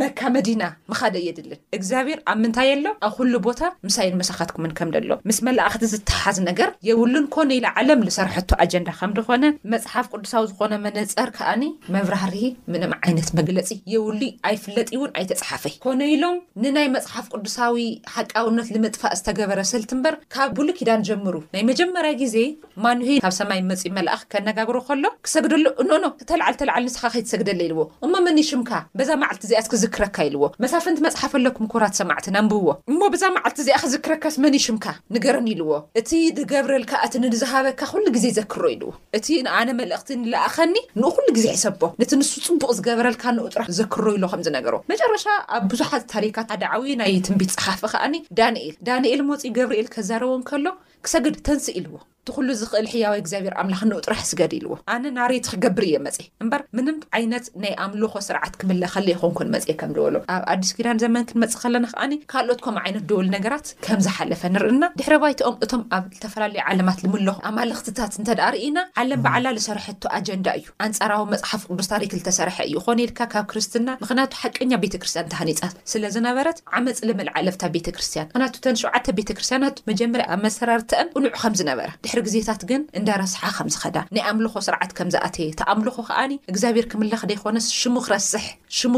መካ 0.02 0.20
መዲና 0.36 0.62
ምካደ 0.92 1.14
እየድልን 1.22 1.60
እግዚኣብሔር 1.78 2.18
ኣብ 2.32 2.38
ምንታይ 2.44 2.70
ኣሎ 2.76 2.86
ኣብ 3.08 3.12
ኩሉ 3.20 3.34
ቦታ 3.48 3.60
ምሳይ 3.88 4.08
ንመሳኻትኩምን 4.16 4.74
ከም 4.80 4.90
ደሎ 4.96 5.10
ምስ 5.30 5.40
መላእክቲ 5.48 5.84
ዝተሓዝ 5.94 6.38
ነገር 6.48 6.70
የብሉን 6.90 7.26
ኮነ 7.36 7.50
ኢላ 7.58 7.66
ዓለም 7.82 8.02
ዝሰርሐቶ 8.08 8.50
ኣጀንዳ 8.66 8.88
ከም 9.00 9.12
ድኾነ 9.18 9.44
መፅሓፍ 9.74 10.08
ቅዱሳዊ 10.14 10.44
ዝኾነ 10.52 10.74
መነፀር 10.86 11.28
ከኣኒ 11.38 11.64
መብራህ 11.96 12.24
ርሂ 12.34 12.44
ምንም 12.72 12.92
ዓይነት 13.04 13.28
መግለፂ 13.40 13.68
የውሉ 13.92 14.20
ኣይፍለጢ 14.48 14.88
እውን 14.96 15.10
ኣይተፅሓፈይ 15.20 15.72
ኮነ 15.84 16.00
ኢሎም 16.14 16.36
ንናይ 16.62 16.86
መፅሓፍ 16.96 17.26
ቅዱሳዊ 17.34 17.82
ሓቃውነት 18.14 18.68
ንምጥፋእ 18.74 19.16
ዝተገበረ 19.18 19.60
ስልቲ 19.70 19.90
እምበር 19.96 20.14
ካብ 20.34 20.50
ብሉኪዳን 20.58 21.04
ጀምሩ 21.08 21.34
ናይ 21.54 21.62
መጀመርያ 21.70 22.12
ግዜ 22.22 22.36
ማንህ 22.84 23.10
ካብ 23.24 23.34
ሰማይ 23.40 23.60
መፂ 23.70 23.82
መልኣኽ 23.98 24.22
ከነጋግሮ 24.34 24.76
ከሎ 24.88 25.04
ክሰግደሎ 25.26 25.66
እኖኖ 25.84 26.04
እተዓል 26.24 26.56
ተዓል 26.62 26.84
ንስኻ 26.88 27.02
ከይትሰግደለ 27.16 27.60
ኢልዎ 27.68 27.80
እሞ 28.06 28.14
መን 28.26 28.40
ይሽምካ 28.42 28.70
በዛ 29.00 29.10
መዓልቲ 29.22 29.42
እዚኣስክዝክረካ 29.48 30.16
ኢልዎ 30.30 30.44
መሳፈንቲ 30.66 30.98
መፅሓፈ 31.08 31.32
ኣለኩም 31.40 31.68
ኩራት 31.74 31.94
ሰማዕትና 32.00 32.36
ንብዎ 32.48 32.66
እሞ 32.92 33.00
በዛ 33.14 33.24
መዓልቲ 33.36 33.58
እዚኣ 33.66 33.76
ክዝክረካስ 33.84 34.36
መን 34.46 34.56
ይሽምካ 34.60 34.86
ንገረኒ 35.16 35.46
ኢልዎ 35.56 35.70
እቲ 36.02 36.10
ዝገብረልካ 36.40 36.92
እቲዝሃበካ 37.08 37.80
ኩሉ 37.92 38.06
ግዜ 38.18 38.26
ዘክሮ 38.40 38.62
ኢልዎ 38.76 38.90
እቲ 39.16 39.26
ንኣነ 39.48 39.68
መልእኽቲ 39.82 40.10
ንለኣኸኒ 40.22 40.74
ን 41.02 41.10
ኩሉ 41.16 41.26
ግዜ 41.38 41.46
ሒሰቦ 41.56 41.82
ነቲ 42.00 42.12
ንሱ 42.22 42.32
ፅቡቅ 42.48 42.70
ዝገበረልካ 42.80 43.24
ንውጥራሕ 43.38 43.68
ዘክር 43.78 44.06
ይሎ 44.16 44.24
ከምዝነገሮ 44.32 44.74
መጨረሻ 44.92 45.24
ኣብ 45.56 45.64
ብዙሓት 45.72 46.02
ታሪካት 46.14 46.48
ኣዳዓዊ 46.56 46.90
ናይ 47.00 47.14
ትንቢት 47.26 47.52
ፀሓፍ 47.58 47.82
ከኣኒ 47.92 48.14
ዳንኤል 48.40 48.74
ዳንኤል 48.88 49.22
ሞፂ 49.28 49.38
ገብርኤል 49.58 49.88
ከዛረበ 49.94 50.32
ንከሎ 50.40 50.66
ክሰግድ 51.06 51.36
ተንስእ 51.46 51.76
ኢልዎ 51.78 51.96
ትኩሉ 52.28 52.48
ዝኽእል 52.58 52.86
ሕያዊ 52.92 53.16
እግዚኣብሔር 53.20 53.54
ኣምላኽን 53.60 53.90
ጥራሕ 54.04 54.20
ስገዲ 54.28 54.52
ኢልዎ 54.58 54.70
ኣነ 54.92 55.02
ናሬት 55.16 55.48
ክገብር 55.52 55.84
እየ 55.88 55.96
መፅ 56.04 56.16
እምበር 56.42 56.60
ምንም 56.76 56.98
ዓይነት 57.16 57.46
ናይ 57.62 57.72
ኣምልኮ 57.84 58.14
ስርዓት 58.26 58.54
ክምለ 58.60 58.82
ከለ 58.92 59.08
ይኮንኩንመፅ 59.14 59.64
ከም 59.80 59.90
ድበሎ 59.96 60.14
ኣብ 60.34 60.42
ኣዲስ 60.52 60.70
ጊዳን 60.78 61.00
ዘመን 61.02 61.24
ክንመፅእ 61.30 61.58
ከለና 61.62 61.86
ከኣኒ 61.90 62.14
ካልኦት 62.34 62.60
ከምኡ 62.66 62.80
ዓይነት 62.84 63.04
ደወል 63.10 63.26
ነገራት 63.34 63.66
ከም 63.86 64.00
ዝሓለፈ 64.06 64.42
ንርኢና 64.54 64.86
ድሕረ 65.00 65.16
ባይትኦም 65.24 65.58
እቶም 65.66 65.82
ኣብ 65.96 66.06
ዝተፈላለዩ 66.14 66.62
ዓለማት 66.70 66.98
ዝምለኩ 67.04 67.36
ኣማለክትታት 67.50 68.16
እንተዳርኢኢና 68.20 68.78
ዓለም 69.02 69.20
በዓላ 69.26 69.46
ዝሰርሐቶ 69.58 70.02
ኣጀንዳ 70.20 70.46
እዩ 70.60 70.70
ኣንፃራዊ 70.86 71.22
መፅሓፍ 71.34 71.62
ቅዱዱስታሪክዝተሰርሐ 71.68 72.56
እዩ 72.70 72.80
ኮነ 72.88 72.98
ኢልካ 73.06 73.20
ካብ 73.36 73.46
ክርስትና 73.52 73.88
ምክንያቱ 74.04 74.32
ሓቀኛ 74.44 74.72
ቤተክርስትያን 74.86 75.30
ተሃኒፃት 75.36 75.76
ስለዝነበረት 75.94 76.58
ዓመፂ 76.80 76.96
ልምልዓለፍታ 77.10 77.62
ቤተክርስትያን 77.76 78.30
ምክንያቱ 78.32 78.56
ተን 78.66 78.80
ሸውዓተ 78.84 79.06
ቤተክርስትያናት 79.20 79.78
መጀመርያ 79.92 80.26
ኣብ 80.38 80.42
መሰራር 80.48 80.80
ቅንዑ 81.16 81.28
ከምዝነበረ 81.40 81.88
ድሕሪ 82.04 82.20
ግዜታት 82.26 82.62
ግን 82.70 82.82
እንዳረስሓ 82.98 83.42
ከም 83.56 83.68
ዝኸዳ 83.74 83.96
ናይ 84.14 84.22
ኣምልኾ 84.30 84.54
ስርዓት 84.66 84.90
ከም 84.98 85.08
ዝኣተየ 85.14 85.46
ተኣምልኩ 85.60 85.96
ከኣኒ 86.08 86.32
እግዚኣብሔር 86.52 86.86
ክምላኽ 86.92 87.22
ደይኮነስ 87.30 87.66
ሽሙክረስሕ 87.80 88.44
ሽሙ 88.78 88.94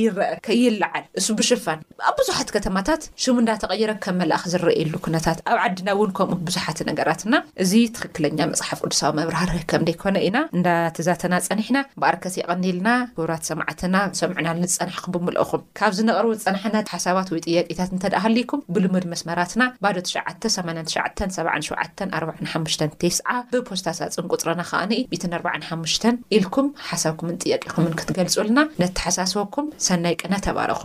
ይአ 0.00 0.12
ከይልዓል 0.46 1.04
እሱ 1.20 1.26
ብሽፋን 1.38 1.80
ኣብ 2.08 2.16
ብዙሓት 2.20 2.48
ከተማታት 2.56 3.02
ሽሙ 3.24 3.36
እንዳተቀይረ 3.42 3.90
ከም 4.06 4.16
መላእኪ 4.22 4.44
ዝርእየሉ 4.52 4.94
ኩነታት 5.06 5.38
ኣብ 5.52 5.58
ዓድና 5.64 5.88
እውን 5.96 6.12
ከምኡ 6.18 6.38
ብዙሓት 6.48 6.78
ነገራትና 6.90 7.34
እዚ 7.64 7.72
ትክክለኛ 7.98 8.38
መፅሓፍ 8.52 8.80
ቅዱሳዊ 8.86 9.12
መብራሃር 9.20 9.50
ከም 9.72 9.84
ደይኮነ 9.90 10.16
ኢና 10.28 10.38
እንዳተዛተና 10.56 11.34
ፀኒሕና 11.48 11.78
ብኣርከት 12.00 12.34
ይቐኒልና 12.40 12.88
ክብራት 13.16 13.44
ሰማዓትና 13.50 13.96
ሰምዑና 14.20 14.46
ንንፀንሕኩም 14.60 15.14
ብምልኦኹም 15.16 15.64
ካብዝነቐርቡ 15.80 16.30
ዝፀናሕነት 16.40 16.86
ሓሳባት 16.96 17.28
ወይ 17.34 17.42
ጥያቄታት 17.48 17.90
እንተደኣ 17.96 18.22
ሃልይኩም 18.26 18.64
ብልምድ 18.74 19.06
መስመራትና 19.14 19.62
ባዶ 19.84 19.96
ትሸዓ 20.08 20.26
8 20.54 20.94
ሸዓን 20.94 21.30
77459 21.36 23.52
ብፖስታሳፅንቁፅረና 23.52 24.62
ከኣነ 24.70 24.90
145 25.16 26.08
ኢልኩም 26.38 26.68
ሓሳብኩምን 26.90 27.38
ጥየቅ 27.44 27.62
ኢኹምን 27.70 27.96
ክትገልጹልና 28.00 28.58
ነተሓሳስበኩም 28.82 29.68
ሰናይ 29.88 30.16
ቅና 30.22 30.34
ተባረኹ 30.48 30.82